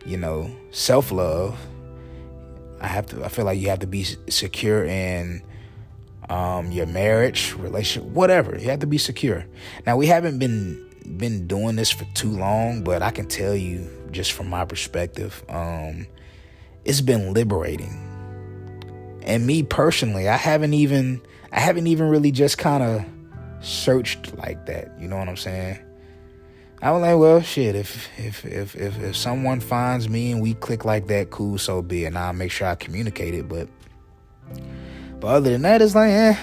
You 0.05 0.17
know, 0.17 0.51
self 0.73 1.13
love. 1.13 1.57
I 2.81 2.89
have 2.89 3.07
to. 3.07 3.25
I 3.25 3.29
feel 3.29 3.45
like 3.45 3.61
you 3.61 3.69
have 3.69 3.79
to 3.79 3.87
be 3.87 4.03
secure 4.03 4.85
in 4.85 5.43
um, 6.29 6.73
your 6.73 6.87
marriage, 6.87 7.55
relationship, 7.55 8.11
whatever. 8.11 8.59
You 8.59 8.69
have 8.71 8.81
to 8.81 8.89
be 8.89 8.99
secure. 8.99 9.47
Now, 9.87 9.97
we 9.97 10.07
haven't 10.07 10.41
been 10.41 10.91
been 11.19 11.47
doing 11.47 11.77
this 11.77 11.93
for 11.93 12.05
too 12.15 12.31
long, 12.37 12.83
but 12.83 13.01
I 13.01 13.13
can 13.13 13.29
tell 13.29 13.55
you, 13.55 13.89
just 14.11 14.33
from 14.33 14.51
my 14.51 14.65
perspective, 14.65 15.45
um, 15.49 16.09
it's 16.85 17.01
been 17.01 17.33
liberating. 17.33 18.12
And 19.25 19.47
me 19.47 19.63
personally, 19.63 20.29
I 20.29 20.37
haven't 20.37 20.75
even 20.75 21.21
I 21.53 21.61
haven't 21.61 21.87
even 21.87 22.09
really 22.09 22.33
just 22.33 22.59
kind 22.59 22.83
of 22.83 23.05
searched 23.65 24.37
like 24.39 24.67
that. 24.67 24.93
You 24.99 25.09
know 25.09 25.17
what 25.17 25.29
I'm 25.29 25.37
saying? 25.37 25.79
I 26.81 26.91
was 26.91 27.03
like, 27.03 27.17
well, 27.17 27.41
shit. 27.41 27.77
If 27.77 28.09
if 28.19 28.45
if 28.45 28.75
if 28.75 29.01
if 29.01 29.17
someone 29.17 29.61
finds 29.61 30.09
me 30.09 30.33
and 30.33 30.43
we 30.43 30.55
click 30.55 30.85
like 30.85 31.07
that, 31.07 31.31
cool, 31.31 31.59
so 31.59 31.81
be 31.81 32.05
it. 32.05 32.09
And 32.09 32.19
I'll 32.19 32.33
make 32.33 32.51
sure 32.51 32.67
I 32.67 32.75
communicate 32.75 33.35
it. 33.35 33.49
But 33.49 33.69
but 35.21 35.29
other 35.29 35.51
than 35.51 35.63
that, 35.63 35.81
it's 35.81 35.95
like, 35.95 36.11
eh. 36.11 36.37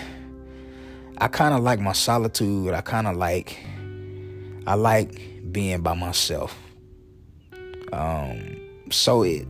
I 1.18 1.28
kind 1.28 1.54
of 1.54 1.62
like 1.62 1.82
my 1.82 1.92
solitude. 1.92 2.74
I 2.74 2.80
kind 2.80 3.06
of 3.06 3.18
like 3.18 3.60
I 4.66 4.76
like 4.76 5.20
being 5.52 5.82
by 5.82 5.94
myself. 5.94 6.58
Um, 7.92 8.58
so 8.92 9.24
it 9.24 9.46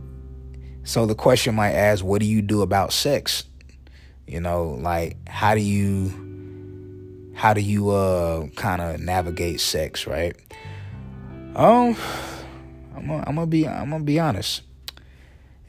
so 0.84 1.06
the 1.06 1.14
question 1.14 1.54
might 1.54 1.72
ask, 1.72 2.04
what 2.04 2.20
do 2.20 2.26
you 2.26 2.42
do 2.42 2.62
about 2.62 2.92
sex? 2.92 3.44
You 4.26 4.40
know, 4.40 4.78
like 4.80 5.16
how 5.28 5.54
do 5.54 5.60
you 5.60 7.32
how 7.34 7.54
do 7.54 7.60
you 7.60 7.90
uh 7.90 8.46
kind 8.56 8.80
of 8.80 9.00
navigate 9.00 9.60
sex, 9.60 10.06
right? 10.06 10.36
Um 11.54 11.96
I'm 12.94 13.06
gonna, 13.06 13.24
I'm 13.26 13.34
gonna 13.34 13.46
be 13.46 13.66
I'm 13.66 13.90
gonna 13.90 14.04
be 14.04 14.20
honest. 14.20 14.62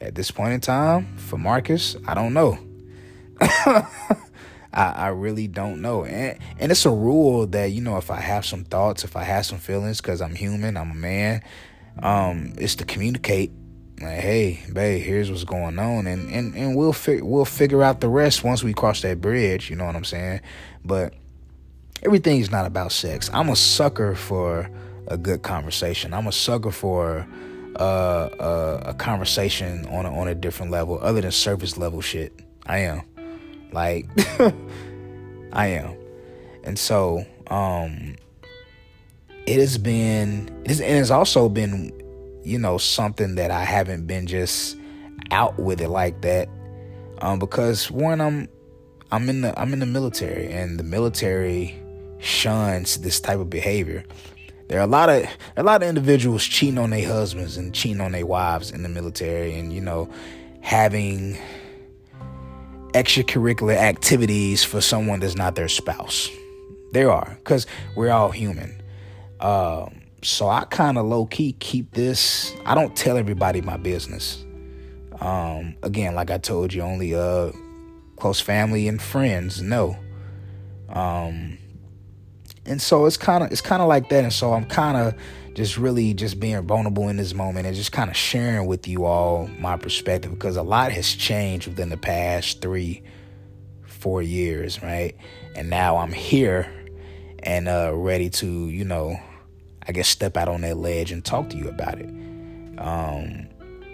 At 0.00 0.16
this 0.16 0.32
point 0.32 0.52
in 0.52 0.60
time, 0.60 1.16
for 1.16 1.38
Marcus, 1.38 1.96
I 2.08 2.14
don't 2.14 2.34
know. 2.34 2.58
I, 3.40 3.84
I 4.74 5.08
really 5.08 5.46
don't 5.46 5.80
know. 5.80 6.04
And 6.04 6.38
and 6.58 6.72
it's 6.72 6.86
a 6.86 6.90
rule 6.90 7.46
that, 7.48 7.66
you 7.66 7.80
know, 7.80 7.96
if 7.98 8.10
I 8.10 8.20
have 8.20 8.44
some 8.44 8.64
thoughts, 8.64 9.04
if 9.04 9.16
I 9.16 9.24
have 9.24 9.46
some 9.46 9.58
feelings, 9.58 10.00
because 10.00 10.20
I'm 10.20 10.34
human, 10.34 10.76
I'm 10.76 10.90
a 10.90 10.94
man, 10.94 11.42
um, 12.02 12.54
it's 12.58 12.74
to 12.76 12.84
communicate 12.84 13.52
like, 14.02 14.20
hey, 14.20 14.62
babe, 14.72 15.02
here's 15.02 15.30
what's 15.30 15.44
going 15.44 15.78
on, 15.78 16.06
and 16.06 16.30
and 16.30 16.54
and 16.54 16.76
we'll 16.76 16.92
fi- 16.92 17.20
we'll 17.20 17.44
figure 17.44 17.82
out 17.82 18.00
the 18.00 18.08
rest 18.08 18.44
once 18.44 18.62
we 18.62 18.72
cross 18.72 19.02
that 19.02 19.20
bridge. 19.20 19.70
You 19.70 19.76
know 19.76 19.84
what 19.84 19.96
I'm 19.96 20.04
saying? 20.04 20.40
But 20.84 21.14
everything's 22.02 22.50
not 22.50 22.66
about 22.66 22.92
sex. 22.92 23.30
I'm 23.32 23.48
a 23.48 23.56
sucker 23.56 24.14
for 24.14 24.70
a 25.08 25.16
good 25.16 25.42
conversation. 25.42 26.14
I'm 26.14 26.26
a 26.26 26.32
sucker 26.32 26.70
for 26.70 27.26
uh, 27.76 27.82
uh, 27.82 28.82
a 28.86 28.94
conversation 28.94 29.86
on 29.86 30.06
a, 30.06 30.14
on 30.14 30.28
a 30.28 30.34
different 30.34 30.72
level, 30.72 30.98
other 31.00 31.20
than 31.20 31.30
surface 31.30 31.78
level 31.78 32.00
shit. 32.00 32.32
I 32.66 32.78
am, 32.78 33.02
like, 33.72 34.08
I 35.52 35.66
am, 35.66 35.96
and 36.64 36.78
so 36.78 37.24
um, 37.48 38.16
it 39.46 39.58
has 39.58 39.78
been, 39.78 40.48
it 40.64 40.68
has, 40.68 40.80
and 40.80 40.98
it's 40.98 41.10
also 41.10 41.48
been 41.48 42.01
you 42.44 42.58
know, 42.58 42.78
something 42.78 43.34
that 43.36 43.50
I 43.50 43.64
haven't 43.64 44.06
been 44.06 44.26
just 44.26 44.76
out 45.30 45.58
with 45.58 45.80
it 45.80 45.88
like 45.88 46.22
that. 46.22 46.48
Um, 47.20 47.38
because 47.38 47.90
one, 47.90 48.20
I'm 48.20 48.48
I'm 49.10 49.28
in 49.28 49.42
the 49.42 49.58
I'm 49.60 49.72
in 49.72 49.78
the 49.78 49.86
military, 49.86 50.50
and 50.52 50.78
the 50.78 50.84
military 50.84 51.74
shuns 52.18 52.98
this 52.98 53.20
type 53.20 53.38
of 53.38 53.50
behavior. 53.50 54.04
There 54.68 54.78
are 54.78 54.84
a 54.84 54.86
lot 54.88 55.08
of 55.08 55.26
a 55.56 55.62
lot 55.62 55.82
of 55.82 55.88
individuals 55.88 56.44
cheating 56.44 56.78
on 56.78 56.90
their 56.90 57.06
husbands 57.06 57.56
and 57.56 57.74
cheating 57.74 58.00
on 58.00 58.12
their 58.12 58.26
wives 58.26 58.70
in 58.70 58.82
the 58.82 58.88
military, 58.88 59.54
and 59.58 59.72
you 59.72 59.80
know, 59.80 60.08
having 60.60 61.38
extracurricular 62.92 63.76
activities 63.76 64.64
for 64.64 64.80
someone 64.80 65.20
that's 65.20 65.36
not 65.36 65.54
their 65.54 65.68
spouse. 65.68 66.28
There 66.92 67.10
are, 67.10 67.36
because 67.38 67.66
we're 67.96 68.10
all 68.10 68.30
human. 68.30 68.82
Um, 69.40 70.01
so 70.22 70.48
I 70.48 70.64
kind 70.64 70.98
of 70.98 71.06
low 71.06 71.26
key 71.26 71.52
keep 71.54 71.92
this. 71.92 72.54
I 72.64 72.74
don't 72.74 72.94
tell 72.96 73.16
everybody 73.16 73.60
my 73.60 73.76
business. 73.76 74.44
Um, 75.20 75.76
again, 75.82 76.14
like 76.14 76.30
I 76.30 76.38
told 76.38 76.72
you, 76.72 76.82
only 76.82 77.14
uh 77.14 77.52
close 78.16 78.40
family 78.40 78.86
and 78.86 79.02
friends 79.02 79.60
know. 79.60 79.96
Um, 80.88 81.58
and 82.64 82.80
so 82.80 83.06
it's 83.06 83.16
kind 83.16 83.42
of 83.42 83.50
it's 83.50 83.60
kind 83.60 83.82
of 83.82 83.88
like 83.88 84.08
that. 84.10 84.22
And 84.22 84.32
so 84.32 84.52
I'm 84.52 84.64
kind 84.64 84.96
of 84.96 85.14
just 85.54 85.76
really 85.76 86.14
just 86.14 86.38
being 86.38 86.60
vulnerable 86.66 87.08
in 87.08 87.16
this 87.16 87.34
moment 87.34 87.66
and 87.66 87.74
just 87.74 87.92
kind 87.92 88.08
of 88.08 88.16
sharing 88.16 88.66
with 88.66 88.86
you 88.86 89.04
all 89.04 89.48
my 89.58 89.76
perspective 89.76 90.30
because 90.30 90.56
a 90.56 90.62
lot 90.62 90.92
has 90.92 91.12
changed 91.12 91.66
within 91.66 91.88
the 91.88 91.96
past 91.96 92.62
three, 92.62 93.02
four 93.82 94.22
years, 94.22 94.82
right? 94.82 95.16
And 95.54 95.68
now 95.68 95.96
I'm 95.96 96.12
here 96.12 96.72
and 97.40 97.68
uh, 97.68 97.92
ready 97.94 98.30
to, 98.30 98.68
you 98.68 98.84
know, 98.84 99.18
I 99.86 99.92
guess, 99.92 100.08
step 100.08 100.36
out 100.36 100.48
on 100.48 100.62
that 100.62 100.76
ledge 100.76 101.12
and 101.12 101.24
talk 101.24 101.50
to 101.50 101.56
you 101.56 101.68
about 101.68 101.98
it. 101.98 102.08
Um, 102.78 103.46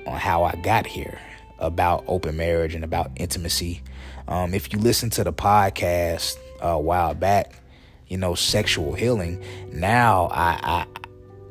on 0.06 0.18
how 0.18 0.44
I 0.44 0.54
got 0.56 0.86
here, 0.86 1.18
about 1.58 2.04
open 2.06 2.36
marriage 2.36 2.74
and 2.74 2.84
about 2.84 3.10
intimacy. 3.16 3.82
Um, 4.26 4.54
if 4.54 4.72
you 4.72 4.78
listen 4.78 5.10
to 5.10 5.24
the 5.24 5.32
podcast 5.32 6.36
a 6.60 6.78
while 6.78 7.14
back, 7.14 7.60
you 8.06 8.16
know, 8.16 8.34
sexual 8.34 8.94
healing, 8.94 9.42
now 9.72 10.28
I, 10.30 10.86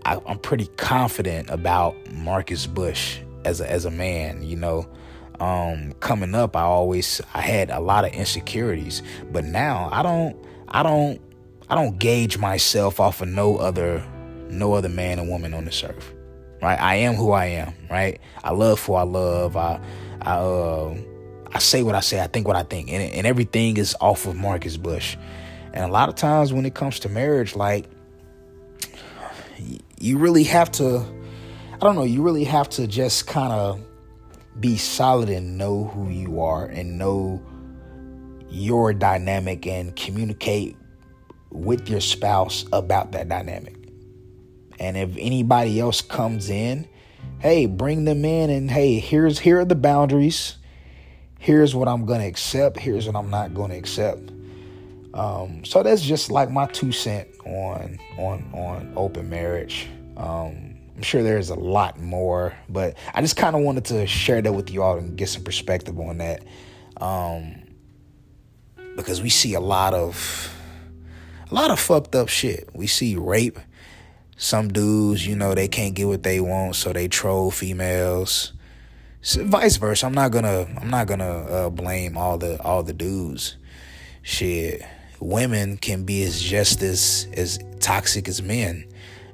I, 0.05 0.13
I 0.13 0.21
I'm 0.25 0.39
pretty 0.39 0.67
confident 0.77 1.49
about 1.49 1.95
Marcus 2.11 2.65
Bush 2.65 3.19
as 3.45 3.61
a, 3.61 3.69
as 3.69 3.85
a 3.85 3.91
man, 3.91 4.43
you 4.43 4.55
know. 4.55 4.87
Um, 5.39 5.93
coming 5.99 6.33
up, 6.33 6.55
I 6.55 6.61
always 6.61 7.21
I 7.35 7.41
had 7.41 7.69
a 7.69 7.79
lot 7.79 8.05
of 8.05 8.11
insecurities, 8.11 9.03
but 9.31 9.43
now 9.43 9.89
I 9.91 10.01
don't 10.01 10.35
I 10.67 10.81
don't 10.81 11.21
I 11.69 11.75
don't 11.75 11.99
gauge 11.99 12.39
myself 12.39 12.99
off 12.99 13.21
of 13.21 13.27
no 13.27 13.57
other 13.57 14.03
no 14.49 14.73
other 14.73 14.89
man 14.89 15.19
or 15.19 15.25
woman 15.25 15.53
on 15.53 15.65
this 15.65 15.83
earth. 15.83 16.13
Right? 16.61 16.79
I 16.79 16.95
am 16.95 17.15
who 17.15 17.31
I 17.31 17.45
am, 17.45 17.73
right? 17.89 18.19
I 18.43 18.51
love 18.51 18.83
who 18.83 18.95
I 18.95 19.03
love. 19.03 19.55
I 19.55 19.79
I 20.21 20.35
uh, 20.37 20.97
I 21.53 21.59
say 21.59 21.83
what 21.83 21.95
I 21.95 21.99
say, 21.99 22.21
I 22.21 22.27
think 22.27 22.47
what 22.47 22.55
I 22.55 22.63
think. 22.63 22.89
And 22.89 23.01
and 23.01 23.27
everything 23.27 23.77
is 23.77 23.95
off 24.01 24.25
of 24.25 24.35
Marcus 24.35 24.77
Bush. 24.77 25.15
And 25.73 25.85
a 25.85 25.93
lot 25.93 26.09
of 26.09 26.15
times 26.15 26.51
when 26.53 26.65
it 26.65 26.73
comes 26.73 26.99
to 27.01 27.09
marriage, 27.09 27.55
like 27.55 27.85
you 29.99 30.17
really 30.17 30.43
have 30.43 30.71
to 30.73 31.05
I 31.79 31.85
don't 31.85 31.95
know, 31.95 32.03
you 32.03 32.23
really 32.23 32.43
have 32.45 32.69
to 32.69 32.87
just 32.87 33.27
kind 33.27 33.53
of 33.53 33.79
be 34.59 34.77
solid 34.77 35.29
and 35.29 35.59
know 35.59 35.85
who 35.85 36.09
you 36.09 36.41
are 36.41 36.65
and 36.65 36.97
know 36.97 37.39
your 38.49 38.93
dynamic 38.93 39.67
and 39.67 39.95
communicate 39.95 40.75
with 41.51 41.87
your 41.89 42.01
spouse 42.01 42.65
about 42.73 43.11
that 43.11 43.29
dynamic. 43.29 43.76
And 44.79 44.97
if 44.97 45.15
anybody 45.17 45.79
else 45.79 46.01
comes 46.01 46.49
in, 46.49 46.87
hey, 47.39 47.65
bring 47.65 48.05
them 48.05 48.25
in 48.25 48.49
and 48.49 48.69
hey, 48.69 48.99
here's 48.99 49.39
here 49.39 49.59
are 49.59 49.65
the 49.65 49.75
boundaries. 49.75 50.57
Here's 51.39 51.75
what 51.75 51.87
I'm 51.87 52.05
gonna 52.05 52.27
accept. 52.27 52.79
Here's 52.79 53.05
what 53.07 53.15
I'm 53.15 53.29
not 53.29 53.53
gonna 53.53 53.75
accept. 53.75 54.31
Um, 55.13 55.65
so 55.65 55.81
that's 55.83 56.01
just 56.01 56.29
like 56.29 56.51
my 56.51 56.67
two 56.67 56.91
cent 56.91 57.27
on 57.45 57.99
on 58.17 58.49
on 58.53 58.93
open 58.95 59.29
marriage. 59.29 59.87
Um, 60.15 60.75
I'm 60.95 61.03
sure 61.03 61.21
there's 61.21 61.49
a 61.49 61.55
lot 61.55 61.99
more, 61.99 62.55
but 62.69 62.97
I 63.13 63.21
just 63.21 63.37
kind 63.37 63.55
of 63.55 63.61
wanted 63.61 63.85
to 63.85 64.07
share 64.07 64.41
that 64.41 64.51
with 64.51 64.71
you 64.71 64.81
all 64.81 64.97
and 64.97 65.15
get 65.15 65.29
some 65.29 65.43
perspective 65.43 65.99
on 65.99 66.17
that. 66.17 66.43
Um, 66.99 67.63
because 68.95 69.21
we 69.21 69.29
see 69.29 69.53
a 69.53 69.59
lot 69.59 69.93
of 69.93 70.51
a 71.49 71.55
lot 71.55 71.71
of 71.71 71.79
fucked 71.79 72.15
up 72.15 72.29
shit. 72.29 72.69
We 72.73 72.87
see 72.87 73.15
rape, 73.15 73.59
some 74.37 74.67
dudes, 74.69 75.25
you 75.25 75.35
know, 75.35 75.55
they 75.55 75.67
can't 75.67 75.95
get 75.95 76.07
what 76.07 76.21
they 76.21 76.39
want, 76.39 76.75
so 76.75 76.93
they 76.93 77.07
troll 77.07 77.49
females. 77.49 78.53
So 79.21 79.43
vice 79.43 79.77
versa. 79.77 80.05
I'm 80.05 80.13
not 80.13 80.31
gonna. 80.31 80.67
I'm 80.79 80.89
not 80.89 81.07
gonna 81.07 81.25
uh, 81.25 81.69
blame 81.71 82.17
all 82.17 82.37
the 82.37 82.61
all 82.61 82.83
the 82.83 82.93
dudes. 82.93 83.57
Shit, 84.21 84.83
women 85.19 85.77
can 85.77 86.03
be 86.03 86.21
as 86.23 86.39
just 86.39 86.83
as 86.83 87.27
as 87.33 87.59
toxic 87.79 88.27
as 88.27 88.41
men, 88.41 88.87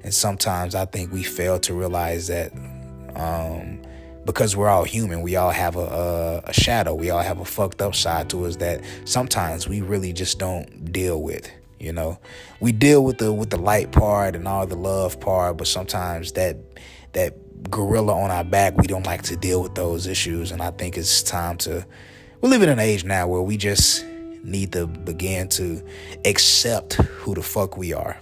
and 0.03 0.13
sometimes 0.13 0.73
I 0.73 0.85
think 0.85 1.11
we 1.11 1.21
fail 1.21 1.59
to 1.59 1.73
realize 1.73 2.27
that. 2.27 2.53
Um, 3.15 3.81
because 4.25 4.55
we're 4.55 4.69
all 4.69 4.85
human, 4.85 5.21
we 5.21 5.35
all 5.35 5.51
have 5.51 5.75
a, 5.75 5.81
a, 5.81 6.49
a 6.49 6.53
shadow. 6.53 6.95
We 6.95 7.09
all 7.09 7.21
have 7.21 7.41
a 7.41 7.45
fucked 7.45 7.81
up 7.81 7.93
side 7.93 8.29
to 8.29 8.45
us 8.45 8.55
that 8.55 8.81
sometimes 9.03 9.67
we 9.67 9.81
really 9.81 10.13
just 10.13 10.39
don't 10.39 10.93
deal 10.93 11.21
with. 11.21 11.51
You 11.83 11.93
know, 11.93 12.17
we 12.59 12.71
deal 12.71 13.03
with 13.03 13.17
the 13.17 13.33
with 13.33 13.49
the 13.49 13.57
light 13.57 13.91
part 13.91 14.35
and 14.35 14.47
all 14.47 14.65
the 14.65 14.75
love 14.75 15.19
part, 15.19 15.57
but 15.57 15.67
sometimes 15.67 16.31
that 16.33 16.57
that 17.11 17.35
gorilla 17.69 18.13
on 18.13 18.31
our 18.31 18.43
back, 18.43 18.77
we 18.77 18.87
don't 18.87 19.05
like 19.05 19.23
to 19.23 19.35
deal 19.35 19.61
with 19.61 19.75
those 19.75 20.07
issues. 20.07 20.51
And 20.51 20.61
I 20.61 20.71
think 20.71 20.97
it's 20.97 21.21
time 21.21 21.57
to. 21.59 21.85
We 22.41 22.49
live 22.49 22.61
in 22.61 22.69
an 22.69 22.79
age 22.79 23.03
now 23.03 23.27
where 23.27 23.41
we 23.41 23.57
just 23.57 24.05
need 24.43 24.73
to 24.73 24.87
begin 24.87 25.47
to 25.47 25.81
accept 26.25 26.93
who 26.93 27.33
the 27.33 27.41
fuck 27.41 27.77
we 27.77 27.93
are 27.93 28.17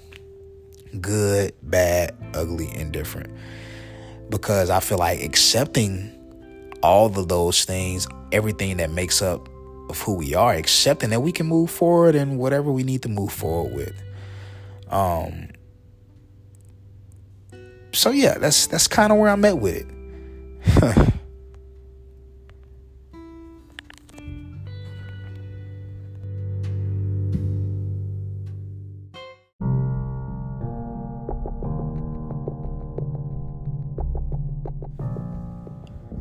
good, 1.00 1.54
bad, 1.64 2.16
ugly, 2.34 2.70
indifferent. 2.76 3.32
Because 4.30 4.70
I 4.70 4.80
feel 4.80 4.98
like 4.98 5.22
accepting 5.22 6.12
all 6.84 7.08
of 7.08 7.28
those 7.28 7.64
things, 7.66 8.08
everything 8.32 8.78
that 8.78 8.90
makes 8.90 9.22
up 9.22 9.48
of 9.92 10.02
who 10.02 10.16
we 10.16 10.34
are, 10.34 10.54
accepting 10.54 11.12
that 11.12 11.20
we 11.20 11.32
can 11.32 11.46
move 11.46 11.70
forward 11.70 12.16
and 12.16 12.40
whatever 12.40 12.72
we 12.72 12.84
need 12.84 13.04
to 13.04 13.10
move 13.10 13.32
forward 13.32 13.76
with. 13.76 14.04
Um 14.90 15.50
so 17.94 18.10
yeah, 18.10 18.38
that's 18.38 18.68
that's 18.68 18.88
kind 18.88 19.12
of 19.12 19.20
where 19.20 19.30
I'm 19.30 19.44
at 19.46 19.60
with 19.60 19.76
it. 19.76 19.88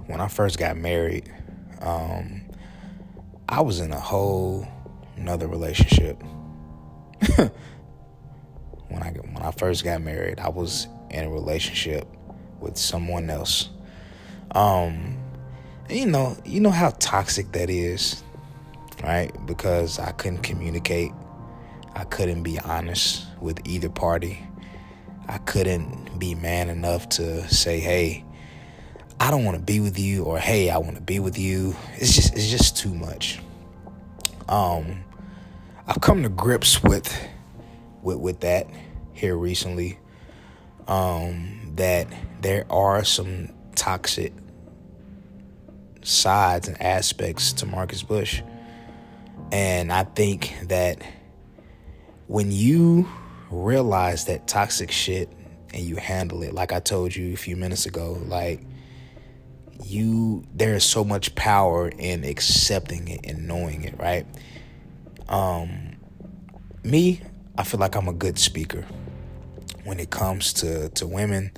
when 0.06 0.20
I 0.20 0.26
first 0.26 0.58
got 0.58 0.76
married, 0.76 1.32
um, 1.80 2.49
I 3.50 3.62
was 3.62 3.80
in 3.80 3.92
a 3.92 3.98
whole 3.98 4.64
another 5.16 5.48
relationship. 5.48 6.22
when 7.36 9.02
I 9.02 9.10
when 9.10 9.42
I 9.42 9.50
first 9.50 9.82
got 9.82 10.00
married, 10.02 10.38
I 10.38 10.48
was 10.48 10.86
in 11.10 11.24
a 11.24 11.30
relationship 11.30 12.06
with 12.60 12.78
someone 12.78 13.28
else. 13.28 13.68
Um, 14.52 15.18
you 15.88 16.06
know, 16.06 16.36
you 16.44 16.60
know 16.60 16.70
how 16.70 16.90
toxic 17.00 17.50
that 17.50 17.70
is, 17.70 18.22
right? 19.02 19.32
Because 19.46 19.98
I 19.98 20.12
couldn't 20.12 20.42
communicate. 20.42 21.10
I 21.96 22.04
couldn't 22.04 22.44
be 22.44 22.60
honest 22.60 23.26
with 23.40 23.66
either 23.66 23.88
party. 23.88 24.46
I 25.26 25.38
couldn't 25.38 26.20
be 26.20 26.36
man 26.36 26.68
enough 26.68 27.08
to 27.10 27.48
say, 27.48 27.80
"Hey, 27.80 28.24
I 29.20 29.30
don't 29.30 29.44
want 29.44 29.58
to 29.58 29.62
be 29.62 29.80
with 29.80 29.98
you 29.98 30.24
or 30.24 30.38
hey, 30.38 30.70
I 30.70 30.78
want 30.78 30.96
to 30.96 31.02
be 31.02 31.20
with 31.20 31.38
you. 31.38 31.76
It's 31.96 32.14
just 32.14 32.32
it's 32.32 32.50
just 32.50 32.78
too 32.78 32.94
much. 32.94 33.38
Um 34.48 35.04
I've 35.86 36.00
come 36.00 36.22
to 36.22 36.30
grips 36.30 36.82
with 36.82 37.14
with 38.02 38.16
with 38.16 38.40
that 38.40 38.66
here 39.12 39.36
recently. 39.36 39.98
Um 40.88 41.74
that 41.76 42.08
there 42.40 42.64
are 42.70 43.04
some 43.04 43.50
toxic 43.74 44.32
sides 46.00 46.66
and 46.68 46.80
aspects 46.80 47.52
to 47.52 47.66
Marcus 47.66 48.02
Bush. 48.02 48.40
And 49.52 49.92
I 49.92 50.04
think 50.04 50.54
that 50.64 51.02
when 52.26 52.50
you 52.50 53.06
realize 53.50 54.24
that 54.24 54.48
toxic 54.48 54.90
shit 54.90 55.30
and 55.74 55.82
you 55.82 55.96
handle 55.96 56.42
it, 56.42 56.54
like 56.54 56.72
I 56.72 56.80
told 56.80 57.14
you 57.14 57.34
a 57.34 57.36
few 57.36 57.56
minutes 57.56 57.84
ago, 57.84 58.18
like 58.26 58.62
you 59.84 60.44
there 60.54 60.74
is 60.74 60.84
so 60.84 61.04
much 61.04 61.34
power 61.34 61.88
in 61.88 62.24
accepting 62.24 63.08
it 63.08 63.20
and 63.24 63.46
knowing 63.46 63.84
it, 63.84 63.98
right? 63.98 64.26
Um 65.28 65.96
me, 66.82 67.20
I 67.56 67.64
feel 67.64 67.80
like 67.80 67.94
I'm 67.94 68.08
a 68.08 68.12
good 68.12 68.38
speaker 68.38 68.86
when 69.84 70.00
it 70.00 70.10
comes 70.10 70.52
to 70.54 70.88
to 70.90 71.06
women. 71.06 71.52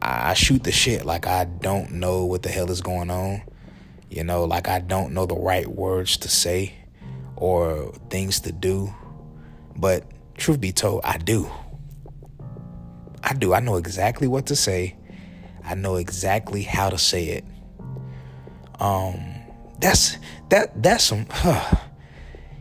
I, 0.00 0.30
I 0.30 0.34
shoot 0.34 0.64
the 0.64 0.72
shit 0.72 1.04
like 1.04 1.26
I 1.26 1.44
don't 1.44 1.92
know 1.92 2.24
what 2.24 2.42
the 2.42 2.48
hell 2.48 2.70
is 2.70 2.80
going 2.80 3.10
on. 3.10 3.42
You 4.10 4.24
know, 4.24 4.44
like 4.44 4.68
I 4.68 4.80
don't 4.80 5.14
know 5.14 5.26
the 5.26 5.36
right 5.36 5.66
words 5.66 6.18
to 6.18 6.28
say 6.28 6.74
or 7.36 7.92
things 8.10 8.40
to 8.40 8.52
do. 8.52 8.94
But 9.74 10.04
truth 10.36 10.60
be 10.60 10.72
told, 10.72 11.00
I 11.04 11.18
do. 11.18 11.50
I 13.22 13.34
do. 13.34 13.54
I 13.54 13.60
know 13.60 13.76
exactly 13.76 14.28
what 14.28 14.46
to 14.46 14.56
say 14.56 14.96
I 15.64 15.74
know 15.74 15.96
exactly 15.96 16.62
how 16.62 16.90
to 16.90 16.98
say 16.98 17.28
it. 17.28 17.44
Um, 18.80 19.18
that's 19.80 20.16
that 20.48 20.82
that's 20.82 21.04
some. 21.04 21.26
Huh, 21.30 21.76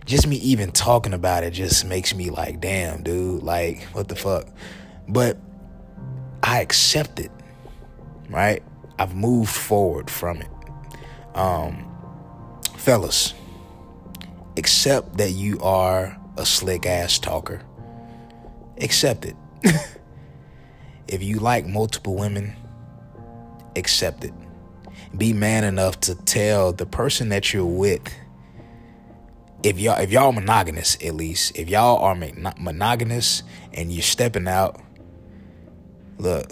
just 0.06 0.28
me 0.28 0.38
even 0.38 0.72
talking 0.72 1.14
about 1.14 1.44
it 1.44 1.52
just 1.52 1.86
makes 1.86 2.14
me 2.14 2.30
like, 2.30 2.60
damn, 2.60 3.04
dude, 3.04 3.44
like 3.44 3.84
what 3.94 4.08
the 4.08 4.16
fuck. 4.16 4.48
But 5.08 5.38
I 6.44 6.62
accept 6.62 7.20
it, 7.20 7.32
right? 8.30 8.64
I've 9.00 9.16
moved 9.16 9.52
forward 9.52 10.10
from 10.10 10.38
it. 10.38 10.50
Um, 11.34 11.88
fellas, 12.78 13.34
accept 14.58 15.18
that 15.18 15.32
you 15.32 15.60
are 15.62 16.18
a 16.38 16.46
slick 16.46 16.86
ass 16.86 17.18
talker. 17.18 17.62
Accept 18.80 19.26
it. 19.26 19.36
if 21.08 21.24
you 21.24 21.38
like 21.40 21.66
multiple 21.66 22.16
women, 22.16 22.56
accept 23.76 24.24
it. 24.24 24.34
Be 25.18 25.34
man 25.34 25.64
enough 25.64 26.00
to 26.02 26.16
tell 26.16 26.72
the 26.74 26.86
person 26.86 27.30
that 27.30 27.54
you're 27.54 27.66
with 27.66 28.02
if 29.64 29.80
y'all 29.80 30.00
if 30.00 30.12
y'all 30.12 30.32
monogamous 30.32 30.96
at 31.06 31.14
least 31.14 31.56
if 31.56 31.70
y'all 31.70 32.00
are 32.00 32.16
monogamous 32.58 33.44
and 33.74 33.92
you're 33.92 34.02
stepping 34.02 34.48
out 34.48 34.82
look 36.18 36.52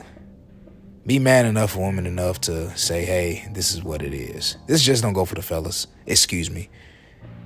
be 1.09 1.17
man 1.17 1.47
enough 1.47 1.75
woman 1.75 2.05
enough 2.05 2.39
to 2.41 2.75
say 2.77 3.03
hey 3.03 3.47
this 3.51 3.73
is 3.73 3.83
what 3.83 4.03
it 4.03 4.13
is. 4.13 4.57
This 4.67 4.83
just 4.83 5.01
don't 5.01 5.13
go 5.13 5.25
for 5.25 5.33
the 5.33 5.41
fellas. 5.41 5.87
Excuse 6.05 6.51
me. 6.51 6.69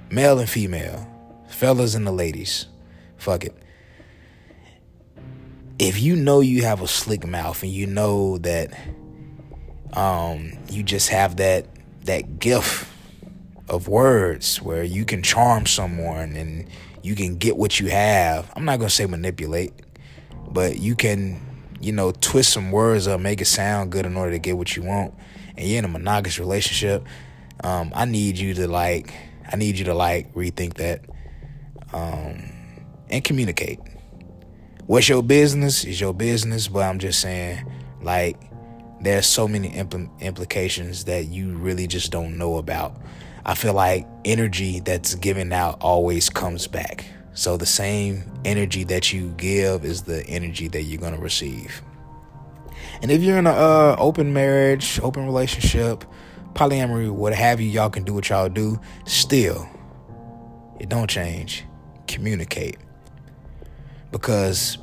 Male 0.10 0.40
and 0.40 0.50
female. 0.50 1.10
Fellas 1.48 1.96
and 1.96 2.06
the 2.06 2.12
ladies. 2.12 2.68
Fuck 3.16 3.46
it. 3.46 3.56
If 5.80 5.98
you 6.02 6.18
know 6.18 6.42
you 6.42 6.64
have 6.64 6.82
a 6.82 6.90
slick 6.90 7.26
mouth 7.26 7.64
and 7.64 7.72
you 7.72 7.88
know 7.88 8.38
that 8.40 8.78
um, 9.94 10.54
you 10.70 10.84
just 10.84 11.10
have 11.10 11.38
that 11.38 11.68
that 12.06 12.40
gift 12.40 12.88
of 13.70 13.88
words 13.88 14.62
where 14.62 14.84
you 14.84 15.06
can 15.06 15.24
charm 15.24 15.66
someone 15.66 16.36
and 16.36 16.68
you 17.02 17.16
can 17.16 17.38
get 17.38 17.56
what 17.56 17.80
you 17.80 17.88
have. 17.90 18.52
I'm 18.56 18.66
not 18.66 18.80
gonna 18.80 18.90
say 18.90 19.06
manipulate, 19.06 19.74
but 20.50 20.80
you 20.80 20.96
can, 20.96 21.40
you 21.80 21.92
know, 21.92 22.12
twist 22.12 22.52
some 22.52 22.72
words 22.72 23.08
up, 23.08 23.22
make 23.22 23.40
it 23.42 23.46
sound 23.46 23.92
good 23.92 24.06
in 24.06 24.18
order 24.18 24.32
to 24.32 24.40
get 24.40 24.58
what 24.58 24.76
you 24.76 24.84
want. 24.84 25.14
And 25.56 25.68
you're 25.68 25.80
in 25.80 25.86
a 25.86 25.90
monogamous 25.90 26.40
relationship. 26.40 27.06
Um, 27.64 27.92
I 27.96 28.06
need 28.06 28.38
you 28.38 28.54
to 28.56 28.68
like, 28.68 29.14
I 29.52 29.56
need 29.56 29.78
you 29.78 29.86
to 29.86 29.94
like 29.94 30.34
rethink 30.34 30.76
that, 30.76 31.02
um, 31.94 32.52
and 33.10 33.24
communicate. 33.24 33.80
What's 34.88 35.08
your 35.08 35.24
business 35.24 35.86
is 35.86 36.02
your 36.02 36.14
business, 36.14 36.68
but 36.68 36.84
I'm 36.84 37.00
just 37.00 37.22
saying, 37.22 37.66
like, 38.02 38.38
there's 39.04 39.28
so 39.28 39.48
many 39.48 39.70
impl- 39.72 40.10
implications 40.22 41.06
that 41.06 41.28
you 41.28 41.56
really 41.58 41.88
just 41.88 42.12
don't 42.12 42.38
know 42.38 42.58
about. 42.58 42.96
I 43.46 43.56
feel 43.56 43.74
like 43.74 44.08
energy 44.24 44.80
that's 44.80 45.16
given 45.16 45.52
out 45.52 45.82
always 45.82 46.30
comes 46.30 46.68
back. 46.68 47.06
So 47.34 47.58
the 47.58 47.66
same 47.66 48.24
energy 48.46 48.84
that 48.86 49.12
you 49.12 49.34
give 49.38 49.84
is 49.84 50.04
the 50.04 50.26
energy 50.28 50.68
that 50.70 50.84
you're 50.84 51.02
going 51.02 51.16
to 51.16 51.22
receive. 51.22 51.82
And 53.02 53.12
if 53.12 53.22
you're 53.22 53.38
in 53.38 53.48
an 53.48 53.56
uh, 53.56 53.96
open 54.00 54.32
marriage, 54.32 55.00
open 55.02 55.26
relationship, 55.26 56.06
polyamory, 56.54 57.12
what 57.12 57.34
have 57.34 57.60
you, 57.60 57.68
y'all 57.68 57.90
can 57.90 58.04
do 58.04 58.14
what 58.14 58.30
y'all 58.30 58.48
do. 58.48 58.80
Still, 59.06 59.68
it 60.80 60.88
don't 60.88 61.10
change. 61.10 61.66
Communicate. 62.08 62.78
Because 64.12 64.78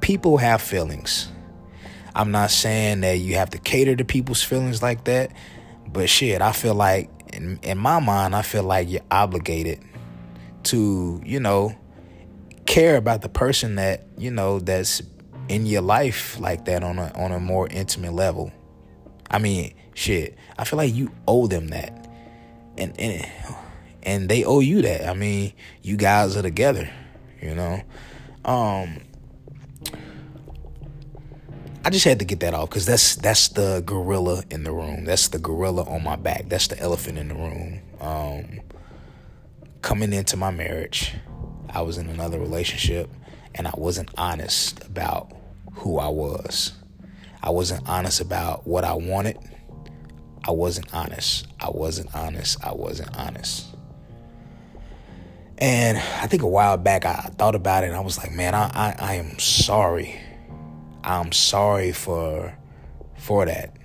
people 0.00 0.38
have 0.38 0.60
feelings 0.60 1.28
I'm 2.14 2.30
not 2.30 2.50
saying 2.50 3.00
that 3.00 3.18
you 3.18 3.36
have 3.36 3.50
to 3.50 3.58
cater 3.58 3.96
to 3.96 4.04
people's 4.04 4.42
feelings 4.42 4.82
like 4.82 5.04
that, 5.04 5.32
but 5.86 6.08
shit, 6.08 6.42
I 6.42 6.52
feel 6.52 6.74
like 6.74 7.10
in, 7.32 7.58
in 7.62 7.78
my 7.78 8.00
mind, 8.00 8.34
I 8.34 8.42
feel 8.42 8.62
like 8.62 8.90
you're 8.90 9.02
obligated 9.10 9.80
to, 10.64 11.20
you 11.24 11.40
know, 11.40 11.74
care 12.66 12.96
about 12.96 13.22
the 13.22 13.28
person 13.28 13.76
that, 13.76 14.06
you 14.16 14.30
know, 14.30 14.58
that's 14.58 15.02
in 15.48 15.66
your 15.66 15.82
life 15.82 16.38
like 16.38 16.64
that 16.66 16.84
on 16.84 16.98
a 16.98 17.10
on 17.16 17.32
a 17.32 17.40
more 17.40 17.66
intimate 17.68 18.12
level. 18.12 18.52
I 19.30 19.38
mean, 19.38 19.74
shit, 19.94 20.36
I 20.58 20.64
feel 20.64 20.76
like 20.76 20.94
you 20.94 21.10
owe 21.26 21.46
them 21.46 21.68
that. 21.68 22.08
And 22.78 22.98
and 22.98 23.26
and 24.02 24.28
they 24.28 24.44
owe 24.44 24.60
you 24.60 24.82
that. 24.82 25.08
I 25.08 25.14
mean, 25.14 25.52
you 25.82 25.96
guys 25.96 26.36
are 26.36 26.42
together, 26.42 26.88
you 27.40 27.54
know. 27.54 27.82
Um 28.44 28.98
I 31.82 31.88
just 31.88 32.04
had 32.04 32.18
to 32.18 32.26
get 32.26 32.40
that 32.40 32.52
off 32.52 32.68
because 32.68 32.84
that's 32.84 33.16
that's 33.16 33.48
the 33.48 33.82
gorilla 33.86 34.44
in 34.50 34.64
the 34.64 34.72
room. 34.72 35.04
That's 35.06 35.28
the 35.28 35.38
gorilla 35.38 35.84
on 35.84 36.04
my 36.04 36.16
back. 36.16 36.48
That's 36.48 36.66
the 36.66 36.78
elephant 36.78 37.16
in 37.16 37.28
the 37.28 37.34
room. 37.34 37.80
Um, 38.00 38.60
coming 39.80 40.12
into 40.12 40.36
my 40.36 40.50
marriage, 40.50 41.14
I 41.70 41.80
was 41.80 41.96
in 41.96 42.08
another 42.08 42.38
relationship, 42.38 43.08
and 43.54 43.66
I 43.66 43.72
wasn't 43.76 44.10
honest 44.18 44.84
about 44.84 45.32
who 45.72 45.98
I 45.98 46.08
was. 46.08 46.72
I 47.42 47.48
wasn't 47.48 47.88
honest 47.88 48.20
about 48.20 48.66
what 48.66 48.84
I 48.84 48.92
wanted. 48.92 49.38
I 50.46 50.50
wasn't 50.50 50.92
honest. 50.92 51.46
I 51.60 51.70
wasn't 51.70 52.14
honest. 52.14 52.62
I 52.62 52.74
wasn't 52.74 53.16
honest. 53.16 53.66
And 55.56 55.96
I 55.96 56.26
think 56.26 56.42
a 56.42 56.46
while 56.46 56.76
back 56.76 57.04
I 57.04 57.14
thought 57.38 57.54
about 57.54 57.84
it 57.84 57.88
and 57.88 57.96
I 57.96 58.00
was 58.00 58.16
like, 58.18 58.32
man, 58.32 58.54
I, 58.54 58.70
I, 58.74 58.94
I 58.98 59.14
am 59.14 59.38
sorry. 59.38 60.18
I'm 61.04 61.32
sorry 61.32 61.92
for 61.92 62.56
for 63.16 63.46
that. 63.46 63.76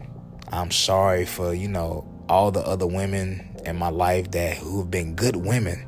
I'm 0.52 0.72
sorry 0.72 1.26
for, 1.26 1.54
you 1.54 1.68
know, 1.68 2.08
all 2.30 2.52
the 2.52 2.62
other 2.62 2.88
women 2.88 3.56
in 3.66 3.78
my 3.78 3.90
life 3.90 4.32
that 4.32 4.58
who've 4.58 4.90
been 4.90 5.16
good 5.16 5.36
women. 5.36 5.88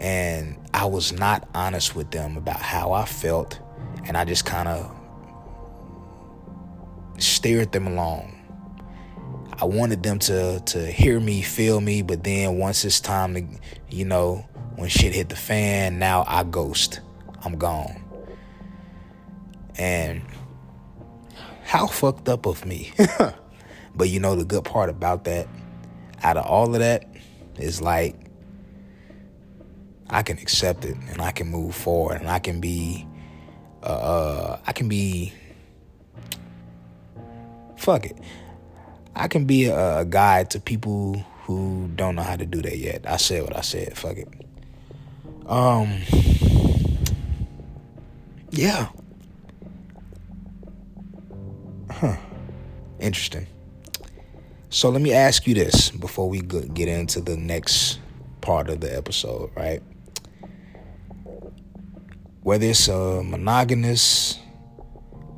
And 0.00 0.58
I 0.72 0.86
was 0.86 1.12
not 1.12 1.48
honest 1.54 1.94
with 1.94 2.10
them 2.10 2.36
about 2.36 2.60
how 2.60 2.92
I 2.92 3.04
felt 3.04 3.60
and 4.06 4.16
I 4.16 4.24
just 4.24 4.44
kind 4.44 4.68
of 4.68 4.90
steered 7.18 7.72
them 7.72 7.86
along. 7.86 8.30
I 9.60 9.66
wanted 9.66 10.02
them 10.02 10.18
to 10.20 10.60
to 10.60 10.86
hear 10.90 11.20
me, 11.20 11.42
feel 11.42 11.80
me, 11.80 12.02
but 12.02 12.24
then 12.24 12.58
once 12.58 12.84
it's 12.84 13.00
time 13.00 13.34
to, 13.34 13.46
you 13.88 14.04
know, 14.04 14.46
when 14.76 14.88
shit 14.88 15.14
hit 15.14 15.28
the 15.28 15.36
fan, 15.36 15.98
now 15.98 16.24
I 16.26 16.42
ghost. 16.42 17.00
I'm 17.44 17.56
gone. 17.56 18.03
And 19.76 20.22
how 21.64 21.86
fucked 21.86 22.28
up 22.28 22.46
of 22.46 22.64
me. 22.64 22.92
but 23.94 24.08
you 24.08 24.20
know 24.20 24.34
the 24.34 24.44
good 24.44 24.64
part 24.64 24.90
about 24.90 25.24
that, 25.24 25.48
out 26.22 26.36
of 26.36 26.46
all 26.46 26.72
of 26.72 26.80
that, 26.80 27.06
is 27.58 27.80
like 27.80 28.16
I 30.10 30.22
can 30.22 30.38
accept 30.38 30.84
it 30.84 30.96
and 31.08 31.20
I 31.20 31.32
can 31.32 31.48
move 31.48 31.74
forward 31.74 32.20
and 32.20 32.28
I 32.28 32.38
can 32.38 32.60
be 32.60 33.06
uh, 33.82 33.86
uh 33.86 34.60
I 34.66 34.72
can 34.72 34.88
be 34.88 35.32
fuck 37.76 38.06
it. 38.06 38.18
I 39.16 39.28
can 39.28 39.44
be 39.44 39.66
a, 39.66 39.98
a 39.98 40.04
guide 40.04 40.50
to 40.50 40.60
people 40.60 41.24
who 41.42 41.88
don't 41.94 42.16
know 42.16 42.22
how 42.22 42.36
to 42.36 42.46
do 42.46 42.62
that 42.62 42.78
yet. 42.78 43.04
I 43.06 43.16
said 43.16 43.42
what 43.42 43.56
I 43.56 43.60
said. 43.60 43.96
Fuck 43.96 44.16
it. 44.16 44.28
Um. 45.46 46.00
Yeah. 48.50 48.88
Interesting. 53.04 53.46
So 54.70 54.88
let 54.88 55.02
me 55.02 55.12
ask 55.12 55.46
you 55.46 55.54
this 55.54 55.90
before 55.90 56.28
we 56.28 56.40
get 56.40 56.88
into 56.88 57.20
the 57.20 57.36
next 57.36 57.98
part 58.40 58.70
of 58.70 58.80
the 58.80 58.96
episode, 58.96 59.50
right? 59.54 59.82
Whether 62.42 62.66
it's 62.66 62.88
a 62.88 63.22
monogamous 63.22 64.40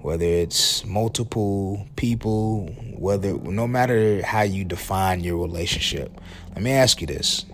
whether 0.07 0.25
it's 0.25 0.85
multiple 0.85 1.85
people, 1.97 2.69
whether 2.97 3.37
no 3.39 3.67
matter 3.67 4.25
how 4.25 4.43
you 4.43 4.65
define 4.65 5.25
your 5.25 5.37
relationship. 5.39 6.21
Let 6.55 6.63
me 6.63 6.71
ask 6.71 7.01
you 7.01 7.09
this. 7.09 7.45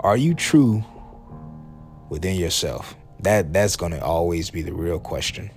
Are 0.00 0.16
you 0.16 0.34
true 0.34 0.84
within 2.08 2.34
yourself? 2.34 2.96
That 3.20 3.52
that's 3.52 3.76
going 3.76 3.92
to 3.92 4.02
always 4.02 4.50
be 4.50 4.62
the 4.62 4.74
real 4.74 4.98
question. 4.98 5.52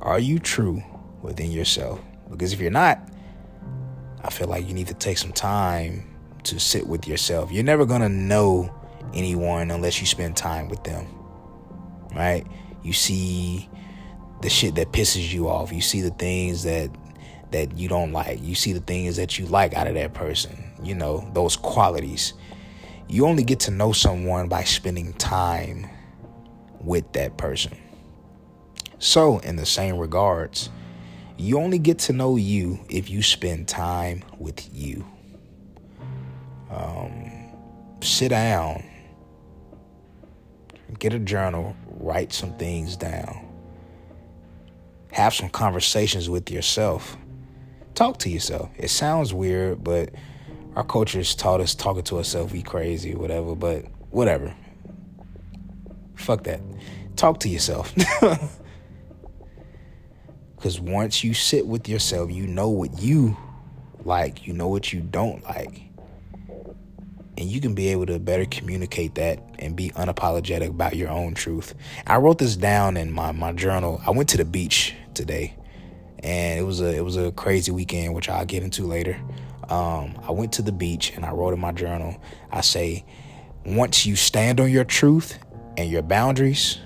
Are 0.00 0.20
you 0.20 0.38
true 0.38 0.84
within 1.22 1.50
yourself? 1.50 2.00
Because 2.30 2.52
if 2.52 2.60
you're 2.60 2.70
not, 2.70 3.00
I 4.22 4.30
feel 4.30 4.48
like 4.48 4.66
you 4.66 4.74
need 4.74 4.88
to 4.88 4.94
take 4.94 5.18
some 5.18 5.32
time 5.32 6.14
to 6.44 6.58
sit 6.58 6.86
with 6.86 7.06
yourself. 7.06 7.52
You're 7.52 7.64
never 7.64 7.86
going 7.86 8.02
to 8.02 8.08
know 8.08 8.74
anyone 9.14 9.70
unless 9.70 10.00
you 10.00 10.06
spend 10.06 10.36
time 10.36 10.68
with 10.68 10.82
them. 10.84 11.06
Right? 12.14 12.46
You 12.82 12.92
see 12.92 13.68
the 14.42 14.50
shit 14.50 14.74
that 14.76 14.92
pisses 14.92 15.32
you 15.32 15.48
off. 15.48 15.72
You 15.72 15.80
see 15.80 16.00
the 16.00 16.10
things 16.10 16.62
that 16.64 16.90
that 17.50 17.78
you 17.78 17.88
don't 17.88 18.12
like. 18.12 18.42
You 18.42 18.54
see 18.54 18.72
the 18.72 18.80
things 18.80 19.16
that 19.16 19.38
you 19.38 19.46
like 19.46 19.74
out 19.74 19.86
of 19.86 19.94
that 19.94 20.14
person. 20.14 20.72
You 20.82 20.94
know, 20.94 21.28
those 21.32 21.56
qualities. 21.56 22.34
You 23.08 23.26
only 23.26 23.42
get 23.42 23.60
to 23.60 23.70
know 23.70 23.92
someone 23.92 24.48
by 24.48 24.64
spending 24.64 25.14
time 25.14 25.88
with 26.80 27.12
that 27.12 27.38
person. 27.38 27.76
So, 28.98 29.38
in 29.38 29.56
the 29.56 29.64
same 29.64 29.96
regards, 29.96 30.68
you 31.38 31.58
only 31.58 31.78
get 31.78 31.98
to 32.00 32.12
know 32.12 32.36
you 32.36 32.80
if 32.88 33.08
you 33.08 33.22
spend 33.22 33.68
time 33.68 34.24
with 34.38 34.68
you. 34.74 35.06
Um, 36.70 37.30
sit 38.02 38.28
down, 38.28 38.84
get 40.98 41.14
a 41.14 41.18
journal, 41.18 41.74
write 41.86 42.32
some 42.32 42.52
things 42.58 42.96
down 42.96 43.48
have 45.18 45.34
some 45.34 45.48
conversations 45.48 46.30
with 46.30 46.50
yourself. 46.50 47.16
Talk 47.94 48.18
to 48.18 48.30
yourself. 48.30 48.70
It 48.76 48.88
sounds 48.88 49.34
weird, 49.34 49.82
but 49.82 50.10
our 50.76 50.84
culture 50.84 51.18
has 51.18 51.34
taught 51.34 51.60
us 51.60 51.74
talking 51.74 52.04
to 52.04 52.18
ourselves 52.18 52.52
we 52.52 52.62
crazy 52.62 53.14
or 53.14 53.18
whatever, 53.18 53.56
but 53.56 53.84
whatever. 54.10 54.54
Fuck 56.14 56.44
that. 56.44 56.60
Talk 57.16 57.40
to 57.40 57.48
yourself. 57.48 57.92
Because 60.58 60.80
once 60.80 61.24
you 61.24 61.32
sit 61.32 61.66
with 61.66 61.88
yourself, 61.88 62.30
you 62.30 62.46
know 62.46 62.68
what 62.68 63.00
you 63.00 63.36
like, 64.04 64.46
you 64.46 64.52
know 64.52 64.68
what 64.68 64.92
you 64.92 65.00
don't 65.00 65.42
like 65.44 65.88
and 67.38 67.48
you 67.48 67.60
can 67.60 67.72
be 67.72 67.88
able 67.88 68.04
to 68.04 68.18
better 68.18 68.44
communicate 68.46 69.14
that 69.14 69.40
and 69.60 69.76
be 69.76 69.90
unapologetic 69.90 70.70
about 70.70 70.96
your 70.96 71.08
own 71.08 71.34
truth. 71.34 71.72
I 72.04 72.16
wrote 72.16 72.38
this 72.38 72.56
down 72.56 72.96
in 72.96 73.12
my, 73.12 73.30
my 73.30 73.52
journal. 73.52 74.00
I 74.04 74.10
went 74.10 74.28
to 74.30 74.36
the 74.36 74.44
beach 74.44 74.94
today 75.14 75.54
and 76.18 76.58
it 76.58 76.64
was 76.64 76.80
a 76.80 76.96
it 76.96 77.02
was 77.02 77.16
a 77.16 77.30
crazy 77.30 77.70
weekend 77.70 78.12
which 78.12 78.28
I'll 78.28 78.44
get 78.44 78.64
into 78.64 78.86
later. 78.86 79.20
Um, 79.68 80.18
I 80.26 80.32
went 80.32 80.52
to 80.54 80.62
the 80.62 80.72
beach 80.72 81.12
and 81.14 81.24
I 81.24 81.30
wrote 81.30 81.54
in 81.54 81.60
my 81.60 81.70
journal. 81.70 82.20
I 82.50 82.62
say, 82.62 83.04
once 83.64 84.04
you 84.04 84.16
stand 84.16 84.58
on 84.58 84.70
your 84.70 84.84
truth 84.84 85.38
and 85.76 85.88
your 85.88 86.02
boundaries, 86.02 86.78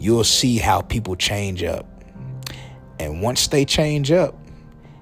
you'll 0.00 0.24
see 0.24 0.58
how 0.58 0.80
people 0.80 1.14
change 1.14 1.62
up. 1.62 1.86
And 3.02 3.20
once 3.20 3.48
they 3.48 3.64
change 3.64 4.12
up, 4.12 4.38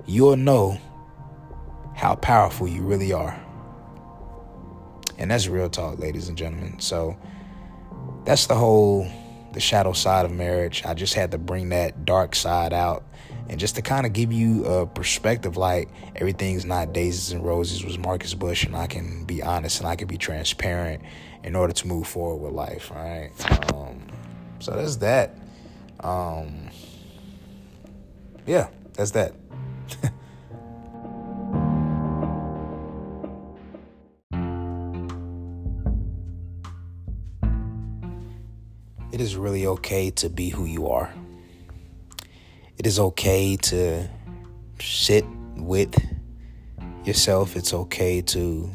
you'll 0.06 0.38
know 0.38 0.78
how 1.94 2.14
powerful 2.14 2.66
you 2.66 2.80
really 2.80 3.12
are. 3.12 3.38
And 5.18 5.30
that's 5.30 5.48
real 5.48 5.68
talk, 5.68 5.98
ladies 5.98 6.28
and 6.30 6.38
gentlemen. 6.38 6.80
So 6.80 7.14
that's 8.24 8.46
the 8.46 8.54
whole 8.54 9.06
the 9.52 9.60
shadow 9.60 9.92
side 9.92 10.24
of 10.24 10.32
marriage. 10.32 10.82
I 10.86 10.94
just 10.94 11.12
had 11.12 11.32
to 11.32 11.38
bring 11.38 11.68
that 11.70 12.06
dark 12.06 12.34
side 12.34 12.72
out 12.72 13.04
and 13.50 13.60
just 13.60 13.74
to 13.74 13.82
kind 13.82 14.06
of 14.06 14.14
give 14.14 14.32
you 14.32 14.64
a 14.64 14.86
perspective 14.86 15.58
like 15.58 15.90
everything's 16.16 16.64
not 16.64 16.94
daisies 16.94 17.32
and 17.32 17.44
roses 17.44 17.84
was 17.84 17.98
Marcus 17.98 18.32
Bush 18.32 18.64
and 18.64 18.74
I 18.74 18.86
can 18.86 19.24
be 19.24 19.42
honest 19.42 19.80
and 19.80 19.88
I 19.88 19.96
can 19.96 20.08
be 20.08 20.16
transparent 20.16 21.02
in 21.44 21.54
order 21.54 21.74
to 21.74 21.86
move 21.86 22.06
forward 22.06 22.36
with 22.36 22.54
life, 22.54 22.90
right? 22.92 23.30
Um, 23.74 24.06
so 24.58 24.70
that's 24.70 24.96
that. 24.96 25.34
Um, 25.98 26.70
yeah, 28.50 28.68
that's 28.94 29.12
that. 29.12 29.32
it 39.12 39.20
is 39.20 39.36
really 39.36 39.66
okay 39.68 40.10
to 40.10 40.28
be 40.28 40.48
who 40.48 40.64
you 40.64 40.88
are. 40.88 41.14
It 42.76 42.88
is 42.88 42.98
okay 42.98 43.54
to 43.56 44.08
sit 44.80 45.24
with 45.54 45.94
yourself. 47.04 47.54
It's 47.54 47.72
okay 47.72 48.20
to 48.20 48.68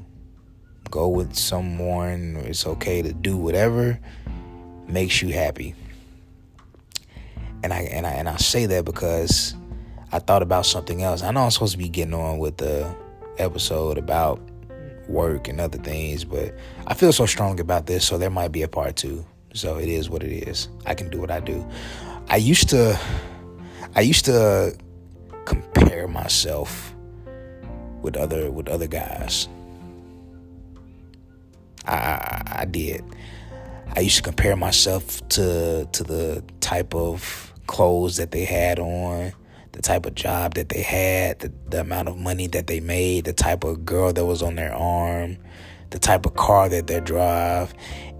go 0.89 1.09
with 1.09 1.35
someone. 1.35 2.37
It's 2.45 2.65
okay 2.65 3.01
to 3.01 3.11
do 3.11 3.35
whatever 3.35 3.99
makes 4.87 5.21
you 5.21 5.33
happy. 5.33 5.75
And 7.61 7.73
I 7.73 7.81
and 7.81 8.07
I 8.07 8.11
and 8.11 8.29
I 8.29 8.37
say 8.37 8.67
that 8.67 8.85
because 8.85 9.53
I 10.15 10.19
thought 10.19 10.41
about 10.41 10.65
something 10.65 11.03
else. 11.03 11.23
I 11.23 11.31
know 11.31 11.41
I'm 11.41 11.51
supposed 11.51 11.73
to 11.73 11.77
be 11.77 11.89
getting 11.89 12.13
on 12.13 12.37
with 12.37 12.55
the 12.55 12.95
episode 13.37 13.97
about 13.97 14.39
work 15.09 15.49
and 15.49 15.59
other 15.59 15.77
things, 15.77 16.23
but 16.23 16.55
I 16.87 16.93
feel 16.93 17.11
so 17.11 17.25
strong 17.25 17.59
about 17.59 17.85
this, 17.85 18.05
so 18.07 18.17
there 18.17 18.29
might 18.29 18.53
be 18.53 18.61
a 18.61 18.69
part 18.69 18.95
two. 18.95 19.25
So 19.53 19.77
it 19.77 19.89
is 19.89 20.09
what 20.09 20.23
it 20.23 20.31
is. 20.31 20.69
I 20.85 20.93
can 20.93 21.09
do 21.09 21.19
what 21.19 21.31
I 21.31 21.41
do. 21.41 21.67
I 22.29 22.37
used 22.37 22.69
to 22.69 22.97
I 23.93 24.01
used 24.01 24.23
to 24.25 24.77
compare 25.43 26.07
myself 26.07 26.95
with 28.01 28.15
other 28.15 28.49
with 28.51 28.69
other 28.69 28.87
guys. 28.87 29.49
I 31.87 32.41
I 32.61 32.65
did. 32.65 33.03
I 33.97 33.99
used 33.99 34.15
to 34.15 34.23
compare 34.23 34.55
myself 34.55 35.27
to 35.29 35.89
to 35.91 36.03
the 36.05 36.41
type 36.61 36.95
of 36.95 37.53
clothes 37.67 38.15
that 38.15 38.31
they 38.31 38.45
had 38.45 38.79
on, 38.79 39.33
the 39.75 39.81
type 39.81 40.05
of 40.05 40.15
job 40.15 40.53
that 40.53 40.69
they 40.69 40.81
had, 40.81 41.39
the, 41.39 41.51
the 41.67 41.81
amount 41.81 42.07
of 42.07 42.17
money 42.17 42.47
that 42.47 42.67
they 42.67 42.79
made, 42.79 43.25
the 43.25 43.33
type 43.33 43.63
of 43.65 43.85
girl 43.85 44.13
that 44.13 44.25
was 44.25 44.41
on 44.41 44.55
their 44.55 44.73
arm, 44.73 45.37
the 45.89 45.99
type 45.99 46.25
of 46.25 46.33
car 46.35 46.69
that 46.69 46.87
they 46.87 47.01
drive 47.01 47.73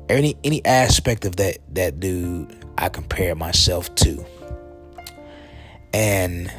any 0.10 0.38
any 0.44 0.63
aspect 0.65 1.26
of 1.26 1.38
that 1.38 1.58
that 1.74 2.00
dude 2.00 2.54
I 2.78 2.89
compare 2.89 3.36
myself 3.36 3.94
to. 3.96 4.24
And 5.94 6.52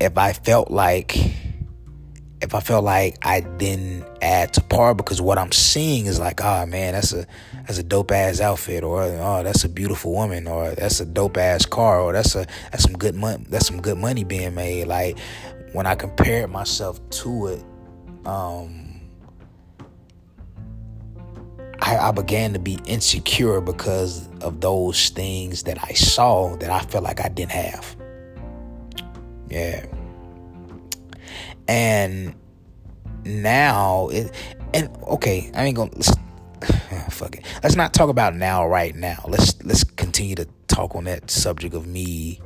if 0.00 0.16
I 0.16 0.32
felt 0.32 0.70
like 0.70 1.18
if 2.40 2.54
I 2.54 2.60
felt 2.60 2.84
like 2.84 3.18
I 3.22 3.40
didn't 3.40 4.04
add 4.22 4.52
to 4.54 4.60
par 4.60 4.94
because 4.94 5.20
what 5.20 5.38
I'm 5.38 5.52
seeing 5.52 6.06
is 6.06 6.20
like, 6.20 6.42
oh 6.42 6.66
man, 6.66 6.94
that's 6.94 7.12
a 7.12 7.26
that's 7.66 7.78
a 7.78 7.82
dope 7.82 8.12
ass 8.12 8.40
outfit, 8.40 8.84
or 8.84 9.02
oh 9.02 9.42
that's 9.42 9.64
a 9.64 9.68
beautiful 9.68 10.12
woman, 10.12 10.46
or 10.46 10.70
that's 10.70 11.00
a 11.00 11.06
dope 11.06 11.36
ass 11.36 11.66
car, 11.66 12.00
or 12.00 12.12
that's 12.12 12.34
a 12.34 12.46
that's 12.70 12.84
some 12.84 12.92
good 12.92 13.14
money 13.14 13.44
that's 13.48 13.66
some 13.66 13.82
good 13.82 13.98
money 13.98 14.24
being 14.24 14.54
made. 14.54 14.86
Like 14.86 15.18
when 15.72 15.86
I 15.86 15.94
compared 15.94 16.50
myself 16.50 17.00
to 17.10 17.46
it, 17.48 17.64
um, 18.24 19.00
I, 21.80 21.98
I 21.98 22.10
began 22.12 22.52
to 22.52 22.58
be 22.58 22.78
insecure 22.86 23.60
because 23.60 24.28
of 24.42 24.60
those 24.60 25.08
things 25.10 25.64
that 25.64 25.78
I 25.82 25.92
saw 25.94 26.56
that 26.56 26.70
I 26.70 26.80
felt 26.80 27.02
like 27.02 27.20
I 27.20 27.28
didn't 27.28 27.52
have. 27.52 27.96
Yeah. 29.50 29.86
And 31.68 32.34
now 33.24 34.08
it 34.08 34.34
and 34.74 34.88
okay, 35.04 35.50
I 35.54 35.64
ain't 35.64 35.76
gonna 35.76 35.90
fuck 37.10 37.36
it. 37.36 37.44
Let's 37.62 37.76
not 37.76 37.92
talk 37.92 38.08
about 38.08 38.34
now 38.34 38.66
right 38.66 38.94
now. 38.94 39.24
Let's 39.28 39.62
let's 39.64 39.84
continue 39.84 40.34
to 40.36 40.48
talk 40.66 40.94
on 40.94 41.04
that 41.04 41.30
subject 41.30 41.74
of 41.74 41.86
me 41.86 42.40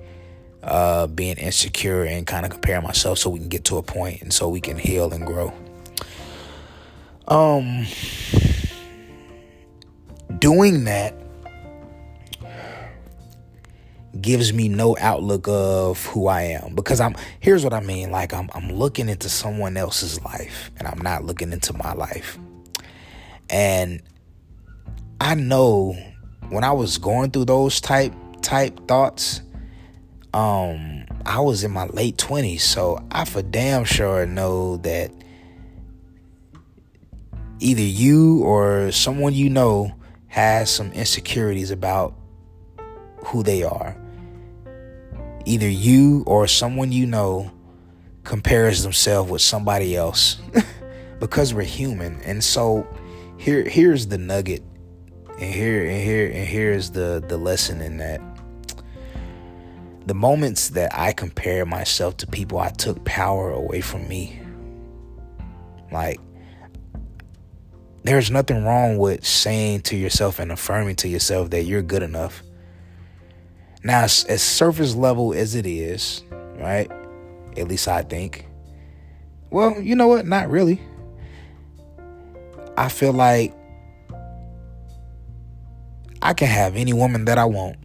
uh 0.63 1.07
being 1.09 1.37
insecure 1.39 2.05
and 2.05 2.27
kind 2.27 2.45
of 2.45 2.53
comparing 2.53 2.85
myself 2.85 3.19
so 3.19 3.31
we 3.31 3.41
can 3.41 3.49
get 3.49 3.65
to 3.65 3.79
a 3.79 3.83
point 3.83 4.23
and 4.23 4.33
so 4.33 4.49
we 4.49 4.61
can 4.61 4.79
heal 4.79 5.13
and 5.13 5.27
grow. 5.27 5.53
Um 7.29 7.87
doing 10.39 10.85
that 10.85 11.15
gives 14.21 14.53
me 14.53 14.69
no 14.69 14.97
outlook 15.01 15.47
of 15.49 16.05
who 16.07 16.27
I 16.27 16.43
am 16.43 16.75
because 16.75 17.01
I'm 17.01 17.15
here's 17.41 17.65
what 17.65 17.73
I 17.73 17.81
mean 17.81 18.11
like 18.11 18.35
I'm 18.35 18.51
I'm 18.55 18.71
looking 18.71 19.09
into 19.09 19.29
someone 19.29 19.77
else's 19.77 20.21
life 20.23 20.71
and 20.77 20.87
I'm 20.87 21.01
not 21.01 21.25
looking 21.25 21.53
into 21.53 21.73
my 21.73 21.93
life. 21.93 22.39
And 23.49 24.03
I 25.21 25.35
know 25.35 25.97
when 26.51 26.65
I 26.65 26.73
was 26.73 26.99
going 26.99 27.31
through 27.31 27.47
those 27.47 27.81
type 27.81 28.13
type 28.43 28.87
thoughts 28.87 29.41
um 30.35 31.05
I 31.25 31.41
was 31.41 31.65
in 31.65 31.71
my 31.71 31.87
late 31.87 32.17
20s 32.17 32.61
so 32.61 33.03
I 33.11 33.25
for 33.25 33.43
damn 33.43 33.85
sure 33.85 34.27
know 34.27 34.79
that 34.79 35.13
either 37.61 37.83
you 37.83 38.43
or 38.43 38.91
someone 38.91 39.35
you 39.35 39.49
know 39.49 39.93
has 40.27 40.71
some 40.71 40.91
insecurities 40.93 41.71
about 41.71 42.15
who 43.27 43.43
they 43.43 43.63
are. 43.63 43.97
Either 45.45 45.69
you 45.69 46.23
or 46.27 46.47
someone 46.47 46.93
you 46.93 47.07
know 47.07 47.51
compares 48.25 48.83
themselves 48.83 49.31
with 49.31 49.43
somebody 49.43 49.97
else 49.97 50.41
because 51.21 51.53
we're 51.55 51.63
human. 51.63 52.21
And 52.23 52.43
so 52.43 52.87
here 53.39 53.69
here's 53.69 54.07
the 54.07 54.19
nugget. 54.19 54.63
And 55.39 55.53
here 55.53 55.89
and 55.89 56.01
here 56.01 56.27
and 56.27 56.47
here's 56.47 56.91
the 56.91 57.25
the 57.27 57.37
lesson 57.37 57.81
in 57.81 57.97
that. 57.99 58.21
The 60.07 60.15
moments 60.15 60.71
that 60.71 60.97
I 60.99 61.13
compare 61.13 61.65
myself 61.65 62.17
to 62.19 62.27
people, 62.27 62.59
I 62.59 62.71
took 62.71 63.05
power 63.05 63.51
away 63.51 63.81
from 63.81 64.07
me. 64.09 64.41
Like 65.91 66.21
there's 68.05 68.31
nothing 68.31 68.65
wrong 68.65 68.99
with 68.99 69.25
saying 69.25 69.83
to 69.83 69.97
yourself 69.97 70.39
and 70.41 70.51
affirming 70.51 70.97
to 70.97 71.09
yourself 71.09 71.51
that 71.51 71.65
you're 71.65 71.83
good 71.83 72.03
enough. 72.03 72.43
Now, 73.85 74.05
as 74.05 74.43
surface 74.43 74.95
level 74.95 75.35
as 75.35 75.55
it 75.55 75.67
is, 75.67 76.23
right? 76.57 76.91
At 77.57 77.69
least 77.69 77.89
I 77.89 78.03
think. 78.03 78.47
Well, 79.51 79.81
you 79.81 79.97
know 79.97 80.07
what? 80.07 80.27
Not 80.27 80.51
really. 80.51 80.81
I 82.77 82.89
feel 82.89 83.13
like 83.13 83.55
I 86.23 86.33
can 86.33 86.49
have 86.49 86.77
any 86.77 86.93
woman 86.93 87.25
that 87.25 87.37
I 87.37 87.45
want 87.45 87.77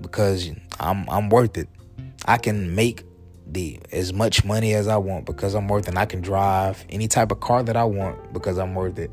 because 0.00 0.50
I'm 0.78 1.08
I'm 1.10 1.28
worth 1.28 1.58
it. 1.58 1.68
I 2.26 2.38
can 2.38 2.74
make 2.74 3.04
the 3.46 3.80
as 3.92 4.12
much 4.12 4.44
money 4.44 4.74
as 4.74 4.86
I 4.86 4.96
want 4.96 5.26
because 5.26 5.54
I'm 5.54 5.66
worth 5.66 5.88
it. 5.88 5.96
I 5.96 6.06
can 6.06 6.20
drive 6.20 6.84
any 6.88 7.08
type 7.08 7.32
of 7.32 7.40
car 7.40 7.62
that 7.64 7.76
I 7.76 7.84
want 7.84 8.32
because 8.32 8.58
I'm 8.58 8.74
worth 8.74 8.98
it. 8.98 9.10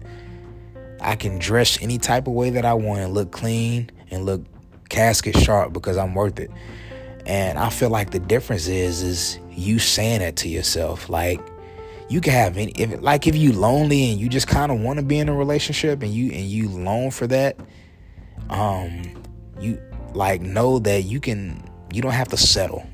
I 1.02 1.16
can 1.16 1.40
dress 1.40 1.82
any 1.82 1.98
type 1.98 2.28
of 2.28 2.34
way 2.34 2.52
that 2.52 2.66
I 2.66 2.74
want 2.74 3.02
and 3.02 3.14
look 3.14 3.32
clean 3.32 3.90
and 4.10 4.26
look 4.26 4.44
casket 4.90 5.38
sharp 5.38 5.74
because 5.74 5.98
I'm 5.98 6.14
worth 6.14 6.40
it. 6.40 6.52
And 7.26 7.58
I 7.58 7.70
feel 7.70 7.90
like 7.90 8.12
the 8.12 8.20
difference 8.20 8.68
is 8.68 9.04
is 9.04 9.40
you 9.52 9.80
saying 9.80 10.20
that 10.20 10.36
to 10.38 10.50
yourself. 10.50 11.10
Like 11.10 11.40
you 12.10 12.22
can 12.22 12.34
have 12.34 12.58
any 12.58 12.72
if 12.74 13.02
like 13.02 13.28
if 13.28 13.36
you 13.36 13.54
lonely 13.54 14.12
and 14.12 14.20
you 14.20 14.30
just 14.30 14.48
kind 14.48 14.72
of 14.72 14.80
want 14.80 15.00
to 15.00 15.06
be 15.06 15.18
in 15.18 15.30
a 15.30 15.34
relationship 15.34 16.04
and 16.04 16.14
you 16.14 16.32
and 16.32 16.46
you 16.46 16.70
long 16.70 17.12
for 17.12 17.28
that, 17.28 17.58
um, 18.50 19.24
you 19.60 19.82
like 20.14 20.42
know 20.42 20.80
that 20.80 21.04
you 21.04 21.20
can 21.20 21.64
you 21.94 22.02
don't 22.02 22.12
have 22.12 22.28
to 22.30 22.38
settle. 22.38 22.86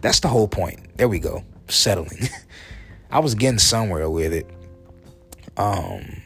That's 0.00 0.20
the 0.20 0.28
whole 0.28 0.48
point. 0.48 0.96
There 0.96 1.08
we 1.08 1.18
go. 1.18 1.44
Settling. 1.68 2.28
I 3.10 3.20
was 3.20 3.34
getting 3.34 3.58
somewhere 3.58 4.10
with 4.10 4.32
it. 4.32 4.48
Um 5.56 6.22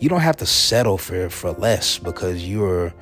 you 0.00 0.08
don't 0.08 0.20
have 0.20 0.36
to 0.36 0.46
settle 0.46 0.98
for 0.98 1.28
for 1.30 1.52
less 1.52 1.98
because 1.98 2.46
you're 2.46 2.92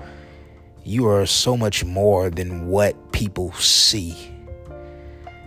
you 0.85 1.09
are 1.09 1.27
so 1.27 1.57
much 1.57 1.85
more 1.85 2.31
than 2.31 2.69
what 2.69 3.13
people 3.13 3.53
see. 3.55 4.15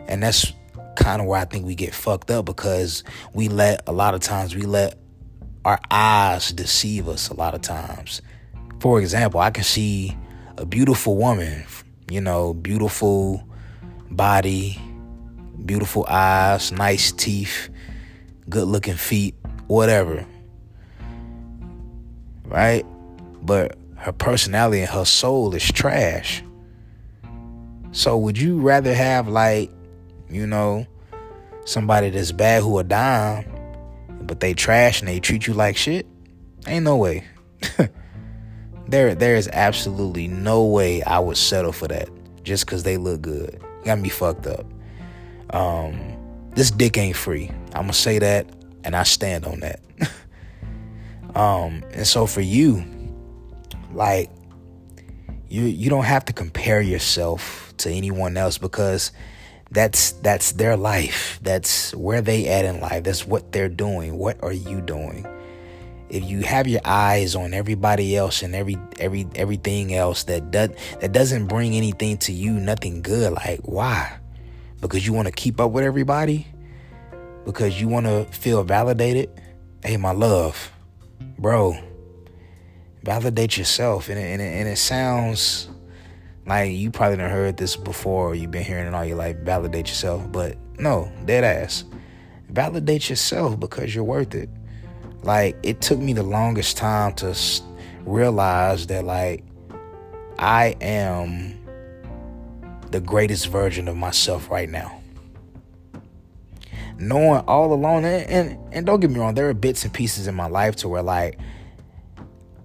And 0.08 0.24
that's 0.24 0.52
kind 0.96 1.22
of 1.22 1.28
where 1.28 1.40
I 1.40 1.46
think 1.46 1.66
we 1.66 1.76
get 1.76 1.94
fucked 1.94 2.32
up 2.32 2.46
because 2.46 3.04
we 3.34 3.48
let 3.48 3.88
a 3.88 3.92
lot 3.92 4.16
of 4.16 4.22
times 4.22 4.56
we 4.56 4.64
let 4.64 4.98
our 5.64 5.80
eyes 5.92 6.52
deceive 6.52 7.08
us 7.08 7.30
a 7.30 7.36
lot 7.36 7.54
of 7.54 7.62
times. 7.62 8.22
For 8.80 9.00
example, 9.00 9.40
I 9.40 9.52
can 9.52 9.64
see 9.64 10.18
a 10.58 10.66
beautiful 10.66 11.18
woman, 11.18 11.66
you 12.10 12.22
know, 12.22 12.54
beautiful 12.54 13.48
body, 14.10 14.82
beautiful 15.66 16.06
eyes, 16.08 16.72
nice 16.72 17.12
teeth, 17.12 17.70
good 18.50 18.68
looking 18.68 18.96
feet, 18.96 19.36
whatever. 19.68 20.26
Right? 22.48 22.86
But 23.42 23.78
her 23.98 24.12
personality 24.12 24.82
and 24.82 24.90
her 24.90 25.06
soul 25.06 25.54
is 25.54 25.64
trash. 25.72 26.44
So 27.92 28.18
would 28.18 28.38
you 28.38 28.60
rather 28.60 28.94
have 28.94 29.28
like, 29.28 29.72
you 30.30 30.46
know, 30.46 30.86
somebody 31.66 32.10
that's 32.10 32.32
bad 32.32 32.64
who 32.64 32.80
a 32.80 32.84
dime, 32.84 33.46
but 34.22 34.40
they 34.40 34.54
trash 34.54 35.00
and 35.00 35.08
they 35.08 35.20
treat 35.20 35.48
you 35.48 35.54
like 35.54 35.78
shit? 35.78 36.06
Ain't 36.68 36.86
no 36.86 36.98
way. 36.98 37.24
there 38.88 39.16
there 39.16 39.36
is 39.36 39.50
absolutely 39.52 40.28
no 40.28 40.64
way 40.64 41.02
I 41.04 41.20
would 41.20 41.38
settle 41.38 41.72
for 41.72 41.88
that 41.88 42.10
just 42.44 42.68
cuz 42.68 42.84
they 42.84 42.98
look 42.98 43.22
good 43.22 43.62
got 43.88 44.00
me 44.00 44.10
fucked 44.10 44.46
up. 44.46 44.66
Um, 45.52 45.98
this 46.52 46.70
dick 46.70 46.98
ain't 46.98 47.16
free. 47.16 47.50
I'm 47.74 47.84
gonna 47.84 47.94
say 47.94 48.20
that, 48.20 48.48
and 48.84 48.96
I 48.96 49.04
stand 49.04 49.46
on 49.46 49.62
that. 49.62 49.80
um, 51.38 51.84
and 51.94 52.08
so 52.08 52.26
for 52.26 52.42
you, 52.42 52.84
like, 53.94 54.30
you 55.50 55.64
you 55.64 55.90
don't 55.90 56.06
have 56.06 56.26
to 56.26 56.34
compare 56.34 56.82
yourself 56.82 57.74
to 57.78 57.90
anyone 57.90 58.38
else 58.38 58.58
because 58.58 59.12
that's 59.72 60.14
that's 60.14 60.54
their 60.54 60.76
life. 60.76 61.40
That's 61.42 61.94
where 61.96 62.22
they 62.22 62.48
at 62.48 62.66
in 62.66 62.82
life. 62.82 63.04
That's 63.04 63.26
what 63.26 63.52
they're 63.52 63.70
doing. 63.70 64.18
What 64.18 64.44
are 64.44 64.52
you 64.54 64.82
doing? 64.82 65.26
if 66.10 66.24
you 66.24 66.42
have 66.42 66.68
your 66.68 66.82
eyes 66.86 67.36
on 67.36 67.54
everybody 67.54 68.16
else 68.16 68.42
and 68.42 68.56
every 68.56 68.78
every 69.00 69.28
everything 69.36 69.94
else 69.94 70.24
that 70.26 70.52
does 70.52 70.70
that 71.02 71.12
doesn't 71.12 71.48
bring 71.48 71.74
anything 71.76 72.18
to 72.18 72.32
you, 72.32 72.54
nothing 72.54 73.02
good, 73.02 73.34
like 73.34 73.60
why? 73.62 74.18
Because 74.80 75.06
you 75.06 75.14
want 75.14 75.28
to 75.28 75.34
keep 75.34 75.60
up 75.60 75.72
with 75.72 75.84
everybody? 75.84 76.48
Because 77.46 77.80
you 77.80 77.88
want 77.88 78.06
to 78.06 78.26
feel 78.26 78.64
validated? 78.64 79.30
Hey, 79.84 79.98
my 79.98 80.12
love, 80.12 80.72
bro, 81.40 81.78
validate 83.04 83.58
yourself, 83.58 84.10
and 84.10 84.18
it, 84.18 84.24
and 84.24 84.42
it, 84.42 84.46
and 84.46 84.68
it 84.68 84.78
sounds 84.78 85.70
like 86.46 86.72
you 86.72 86.92
probably 86.92 87.18
done 87.18 87.30
heard 87.30 87.58
this 87.58 87.76
before, 87.76 88.30
or 88.30 88.36
you've 88.36 88.52
been 88.52 88.64
hearing 88.64 88.88
it 88.88 88.94
all 88.94 89.06
your 89.06 89.18
life. 89.18 89.38
Validate 89.38 89.88
yourself, 89.88 90.32
but 90.32 90.58
no, 90.80 91.12
dead 91.26 91.44
ass. 91.44 91.84
Validate 92.50 93.10
yourself 93.10 93.60
because 93.60 93.94
you're 93.94 94.04
worth 94.04 94.34
it 94.34 94.50
like 95.24 95.58
it 95.64 95.82
took 95.82 96.00
me 96.00 96.14
the 96.14 96.24
longest 96.24 96.78
time 96.78 97.14
to 97.14 97.36
realize 98.06 98.88
that 98.88 99.04
like 99.04 99.44
I 100.40 100.76
am 100.82 101.60
the 102.92 103.02
greatest 103.02 103.48
version 103.48 103.88
of 103.88 103.98
myself 103.98 104.50
right 104.50 104.70
now. 104.70 104.97
Knowing 107.00 107.42
all 107.48 107.74
along, 107.74 108.06
and, 108.06 108.30
and, 108.30 108.74
and 108.74 108.86
don't 108.86 109.00
get 109.00 109.12
me 109.12 109.20
wrong, 109.20 109.36
there 109.36 109.50
are 109.50 109.54
bits 109.54 109.84
and 109.84 109.94
pieces 109.94 110.28
in 110.28 110.36
my 110.36 110.48
life 110.48 110.76
to 110.78 110.88
where 110.88 111.04
like 111.04 111.38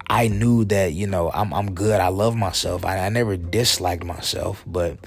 I 0.07 0.27
knew 0.27 0.65
that 0.65 0.93
you 0.93 1.07
know 1.07 1.31
I'm 1.33 1.53
I'm 1.53 1.73
good. 1.73 1.99
I 1.99 2.09
love 2.09 2.35
myself. 2.35 2.85
I, 2.85 2.99
I 2.99 3.09
never 3.09 3.37
disliked 3.37 4.03
myself, 4.03 4.63
but 4.67 4.97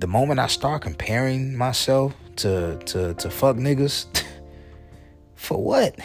the 0.00 0.06
moment 0.06 0.40
I 0.40 0.48
start 0.48 0.82
comparing 0.82 1.56
myself 1.56 2.14
to 2.36 2.78
to 2.86 3.14
to 3.14 3.30
fuck 3.30 3.56
niggas, 3.56 4.06
for 5.34 5.62
what? 5.62 5.98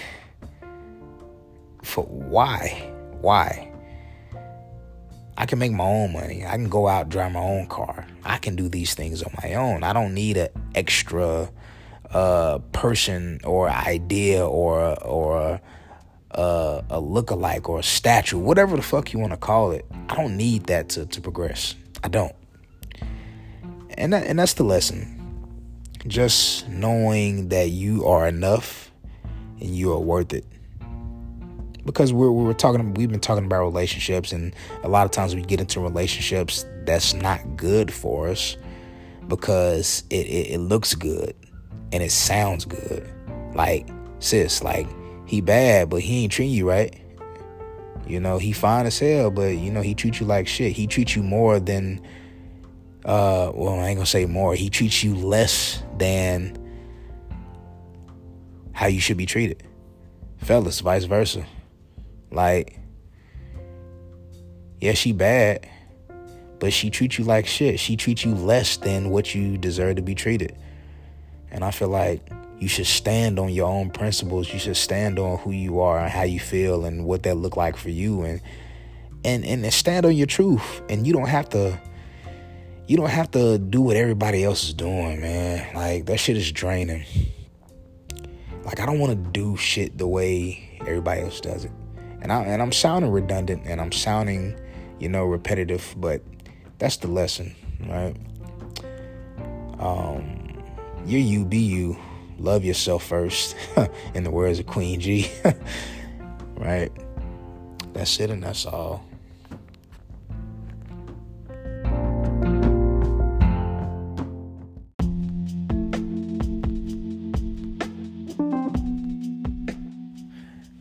For 1.83 2.03
why? 2.05 2.91
Why? 3.21 3.71
I 5.37 5.45
can 5.45 5.59
make 5.59 5.73
my 5.73 5.83
own 5.83 6.13
money. 6.13 6.45
I 6.45 6.51
can 6.51 6.69
go 6.69 6.87
out 6.87 7.09
drive 7.09 7.33
my 7.33 7.41
own 7.41 7.67
car. 7.67 8.07
I 8.23 8.37
can 8.37 8.55
do 8.55 8.69
these 8.69 8.93
things 8.93 9.21
on 9.21 9.33
my 9.43 9.55
own. 9.55 9.83
I 9.83 9.91
don't 9.91 10.13
need 10.13 10.37
an 10.37 10.49
extra 10.75 11.49
uh, 12.15 12.59
person 12.71 13.41
or 13.43 13.69
idea 13.69 14.47
or 14.47 14.97
or 15.03 15.59
a, 16.31 16.83
a 16.89 16.99
look-alike 16.99 17.67
or 17.67 17.79
a 17.79 17.83
statue, 17.83 18.37
whatever 18.37 18.77
the 18.77 18.81
fuck 18.81 19.11
you 19.11 19.19
want 19.19 19.33
to 19.33 19.37
call 19.37 19.71
it. 19.71 19.85
I 20.07 20.15
don't 20.15 20.37
need 20.37 20.67
that 20.67 20.87
to, 20.89 21.05
to 21.05 21.21
progress. 21.21 21.75
I 22.03 22.07
don't. 22.07 22.33
And 23.97 24.13
that, 24.13 24.25
and 24.27 24.39
that's 24.39 24.53
the 24.53 24.63
lesson. 24.63 25.11
Just 26.07 26.69
knowing 26.69 27.49
that 27.49 27.71
you 27.71 28.05
are 28.05 28.27
enough 28.27 28.91
and 29.59 29.75
you 29.75 29.91
are 29.91 29.99
worth 29.99 30.33
it 30.33 30.45
because 31.85 32.13
we're 32.13 32.31
we 32.31 32.43
were 32.43 32.53
talking 32.53 32.93
we've 32.93 33.11
been 33.11 33.19
talking 33.19 33.45
about 33.45 33.61
relationships 33.61 34.31
and 34.31 34.55
a 34.83 34.89
lot 34.89 35.05
of 35.05 35.11
times 35.11 35.35
we 35.35 35.41
get 35.41 35.59
into 35.59 35.79
relationships 35.79 36.65
that's 36.83 37.13
not 37.13 37.55
good 37.55 37.93
for 37.93 38.27
us 38.27 38.57
because 39.27 40.03
it, 40.09 40.25
it, 40.25 40.51
it 40.53 40.59
looks 40.59 40.95
good 40.95 41.35
and 41.91 42.03
it 42.03 42.11
sounds 42.11 42.65
good. 42.65 43.09
Like 43.53 43.87
sis 44.19 44.63
like 44.63 44.87
he 45.25 45.41
bad 45.41 45.89
but 45.89 46.01
he 46.01 46.23
ain't 46.23 46.31
treating 46.31 46.53
you 46.53 46.69
right. 46.69 46.95
You 48.07 48.19
know 48.19 48.37
he 48.37 48.51
fine 48.51 48.85
as 48.85 48.99
hell 48.99 49.31
but 49.31 49.57
you 49.57 49.71
know 49.71 49.81
he 49.81 49.95
treats 49.95 50.19
you 50.19 50.25
like 50.25 50.47
shit. 50.47 50.73
He 50.73 50.87
treats 50.87 51.15
you 51.15 51.23
more 51.23 51.59
than 51.59 52.01
uh 53.05 53.51
well 53.53 53.79
i 53.79 53.87
ain't 53.87 53.97
gonna 53.97 54.05
say 54.05 54.25
more. 54.25 54.55
He 54.55 54.69
treats 54.69 55.03
you 55.03 55.15
less 55.15 55.83
than 55.97 56.57
how 58.73 58.87
you 58.87 58.99
should 58.99 59.17
be 59.17 59.25
treated. 59.25 59.63
Fellas 60.37 60.81
vice 60.81 61.05
versa. 61.05 61.45
Like, 62.31 62.77
yeah, 64.81 64.93
she 64.93 65.13
bad, 65.13 65.67
but 66.59 66.73
she 66.73 66.89
treats 66.89 67.17
you 67.17 67.23
like 67.23 67.47
shit. 67.47 67.79
She 67.79 67.95
treats 67.95 68.25
you 68.25 68.35
less 68.35 68.77
than 68.77 69.09
what 69.09 69.33
you 69.33 69.57
deserve 69.57 69.95
to 69.95 70.01
be 70.01 70.13
treated. 70.13 70.57
And 71.51 71.63
I 71.63 71.71
feel 71.71 71.89
like 71.89 72.27
you 72.59 72.67
should 72.67 72.87
stand 72.87 73.39
on 73.39 73.49
your 73.49 73.67
own 73.67 73.89
principles. 73.89 74.51
You 74.51 74.59
should 74.59 74.77
stand 74.77 75.19
on 75.19 75.37
who 75.39 75.51
you 75.51 75.79
are 75.79 75.99
and 75.99 76.09
how 76.09 76.23
you 76.23 76.39
feel 76.39 76.85
and 76.85 77.05
what 77.05 77.23
that 77.23 77.35
look 77.35 77.57
like 77.57 77.77
for 77.77 77.89
you 77.89 78.23
and 78.23 78.41
and 79.23 79.45
and 79.45 79.73
stand 79.73 80.05
on 80.05 80.15
your 80.15 80.27
truth. 80.27 80.81
And 80.89 81.05
you 81.05 81.13
don't 81.13 81.29
have 81.29 81.49
to 81.49 81.79
you 82.87 82.97
don't 82.97 83.09
have 83.09 83.31
to 83.31 83.57
do 83.57 83.81
what 83.81 83.95
everybody 83.95 84.43
else 84.43 84.63
is 84.65 84.73
doing, 84.73 85.21
man. 85.21 85.75
Like 85.75 86.05
that 86.05 86.19
shit 86.19 86.37
is 86.37 86.51
draining. 86.51 87.05
Like 88.63 88.79
I 88.79 88.85
don't 88.85 88.99
want 88.99 89.11
to 89.11 89.31
do 89.31 89.57
shit 89.57 89.97
the 89.97 90.07
way 90.07 90.79
everybody 90.81 91.21
else 91.21 91.39
does 91.39 91.65
it 91.65 91.71
and 92.25 92.33
I 92.33 92.41
and 92.41 92.59
I'm 92.59 92.71
sounding 92.71 93.11
redundant 93.11 93.67
and 93.67 93.79
I'm 93.79 93.91
sounding, 93.91 94.59
you 94.99 95.07
know, 95.07 95.25
repetitive, 95.25 95.93
but 95.95 96.23
that's 96.79 96.97
the 96.97 97.07
lesson, 97.07 97.55
right? 97.87 98.15
Um, 99.77 100.34
you 101.05 101.19
you 101.19 101.45
be 101.45 101.59
you, 101.59 101.97
love 102.39 102.65
yourself 102.65 103.03
first, 103.03 103.55
in 104.13 104.23
the 104.23 104.31
words 104.31 104.59
of 104.59 104.65
Queen 104.65 104.99
G, 104.99 105.29
right? 106.55 106.91
That's 107.93 108.19
it, 108.19 108.29
and 108.29 108.43
that's 108.43 108.65
all. 108.65 109.05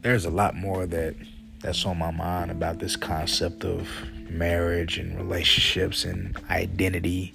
There's 0.01 0.27
a 0.27 0.31
lot 0.31 0.55
more 0.55 0.87
that 0.87 1.15
that's 1.61 1.87
on 1.87 1.99
my 1.99 2.11
mind 2.11 2.51
about 2.51 2.79
this 2.79 2.95
concept 2.95 3.65
of 3.65 3.89
marriage 4.31 4.99
and 4.99 5.17
relationships 5.17 6.05
and 6.05 6.37
identity. 6.51 7.33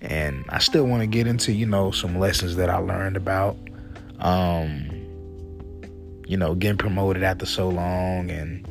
And 0.00 0.44
I 0.48 0.58
still 0.58 0.84
want 0.84 1.02
to 1.02 1.06
get 1.06 1.26
into, 1.26 1.52
you 1.52 1.66
know, 1.66 1.90
some 1.90 2.18
lessons 2.18 2.56
that 2.56 2.70
I 2.70 2.78
learned 2.78 3.16
about, 3.16 3.56
um, 4.18 4.88
you 6.26 6.36
know, 6.36 6.54
getting 6.54 6.78
promoted 6.78 7.22
after 7.22 7.46
so 7.46 7.68
long 7.68 8.30
and, 8.30 8.66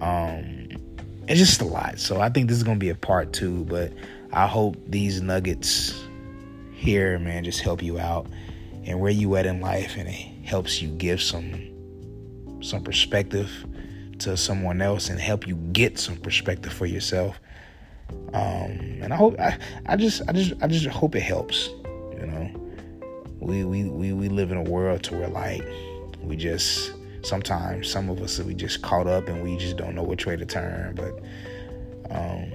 um, 0.00 0.68
it's 1.28 1.38
just 1.38 1.60
a 1.60 1.64
lot. 1.64 1.98
So 1.98 2.20
I 2.20 2.28
think 2.28 2.48
this 2.48 2.56
is 2.56 2.64
going 2.64 2.78
to 2.78 2.84
be 2.84 2.90
a 2.90 2.94
part 2.94 3.32
two, 3.32 3.64
but 3.66 3.92
I 4.32 4.46
hope 4.46 4.76
these 4.86 5.20
nuggets 5.20 5.94
here, 6.72 7.18
man, 7.18 7.44
just 7.44 7.60
help 7.60 7.82
you 7.82 7.98
out 7.98 8.26
and 8.84 9.00
where 9.00 9.12
you 9.12 9.36
at 9.36 9.46
in 9.46 9.60
life 9.60 9.96
and 9.96 10.08
it 10.08 10.46
helps 10.46 10.80
you 10.80 10.88
give 10.88 11.20
some 11.20 11.66
some 12.62 12.82
perspective 12.82 13.50
to 14.18 14.36
someone 14.36 14.82
else 14.82 15.08
and 15.08 15.18
help 15.18 15.46
you 15.46 15.54
get 15.72 15.98
some 15.98 16.16
perspective 16.16 16.72
for 16.72 16.86
yourself. 16.86 17.40
Um, 18.32 19.00
and 19.02 19.12
I 19.12 19.16
hope 19.16 19.38
I, 19.40 19.58
I 19.86 19.96
just 19.96 20.22
I 20.28 20.32
just 20.32 20.52
I 20.62 20.66
just 20.66 20.86
hope 20.86 21.14
it 21.14 21.20
helps. 21.20 21.68
You 22.18 22.26
know, 22.26 22.50
we 23.40 23.64
we 23.64 23.84
we 23.84 24.12
we 24.12 24.28
live 24.28 24.52
in 24.52 24.58
a 24.58 24.62
world 24.62 25.02
to 25.04 25.16
where 25.16 25.28
like 25.28 25.66
we 26.20 26.36
just 26.36 26.92
sometimes 27.22 27.90
some 27.90 28.08
of 28.08 28.20
us 28.20 28.38
we 28.38 28.54
just 28.54 28.82
caught 28.82 29.06
up 29.06 29.28
and 29.28 29.42
we 29.42 29.56
just 29.56 29.76
don't 29.76 29.94
know 29.94 30.02
which 30.02 30.26
way 30.26 30.36
to 30.36 30.46
turn. 30.46 30.94
But 30.94 31.18
um, 32.14 32.50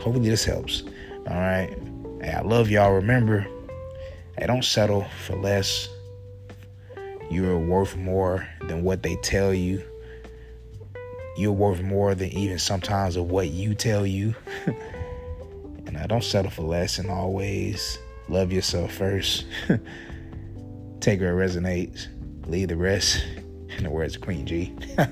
hopefully 0.00 0.28
this 0.28 0.44
helps. 0.44 0.82
All 1.28 1.36
right. 1.36 1.70
Hey, 2.20 2.32
I 2.32 2.42
love 2.42 2.70
y'all. 2.70 2.92
Remember, 2.92 3.46
hey, 4.38 4.46
don't 4.46 4.64
settle 4.64 5.06
for 5.26 5.36
less. 5.36 5.88
You're 7.30 7.58
worth 7.58 7.96
more 7.96 8.46
than 8.66 8.82
what 8.82 9.02
they 9.02 9.16
tell 9.16 9.54
you 9.54 9.82
you're 11.36 11.52
worth 11.52 11.82
more 11.82 12.14
than 12.14 12.28
even 12.30 12.58
sometimes 12.58 13.16
of 13.16 13.30
what 13.30 13.48
you 13.48 13.74
tell 13.74 14.06
you. 14.06 14.34
and 15.86 15.96
I 15.96 16.06
don't 16.06 16.24
settle 16.24 16.50
for 16.50 16.62
less 16.62 16.98
and 16.98 17.10
always 17.10 17.98
love 18.28 18.52
yourself 18.52 18.92
first. 18.92 19.46
Take 21.00 21.20
where 21.20 21.38
it 21.40 21.48
resonates, 21.48 22.06
leave 22.46 22.68
the 22.68 22.76
rest. 22.76 23.24
In 23.76 23.84
the 23.84 23.90
words 23.90 24.14
of 24.14 24.22
Queen 24.22 24.46
G. 24.46 24.72
All 24.98 25.06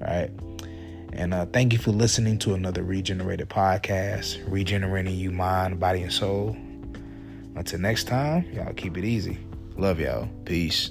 right. 0.00 0.30
And 1.12 1.32
uh, 1.32 1.46
thank 1.46 1.72
you 1.72 1.78
for 1.78 1.92
listening 1.92 2.38
to 2.40 2.54
another 2.54 2.82
regenerated 2.82 3.48
podcast, 3.48 4.42
regenerating 4.50 5.14
you 5.14 5.30
mind, 5.30 5.78
body, 5.78 6.02
and 6.02 6.12
soul. 6.12 6.56
Until 7.54 7.78
next 7.78 8.04
time, 8.04 8.46
y'all 8.52 8.72
keep 8.72 8.98
it 8.98 9.04
easy. 9.04 9.38
Love 9.76 10.00
y'all. 10.00 10.28
Peace. 10.44 10.90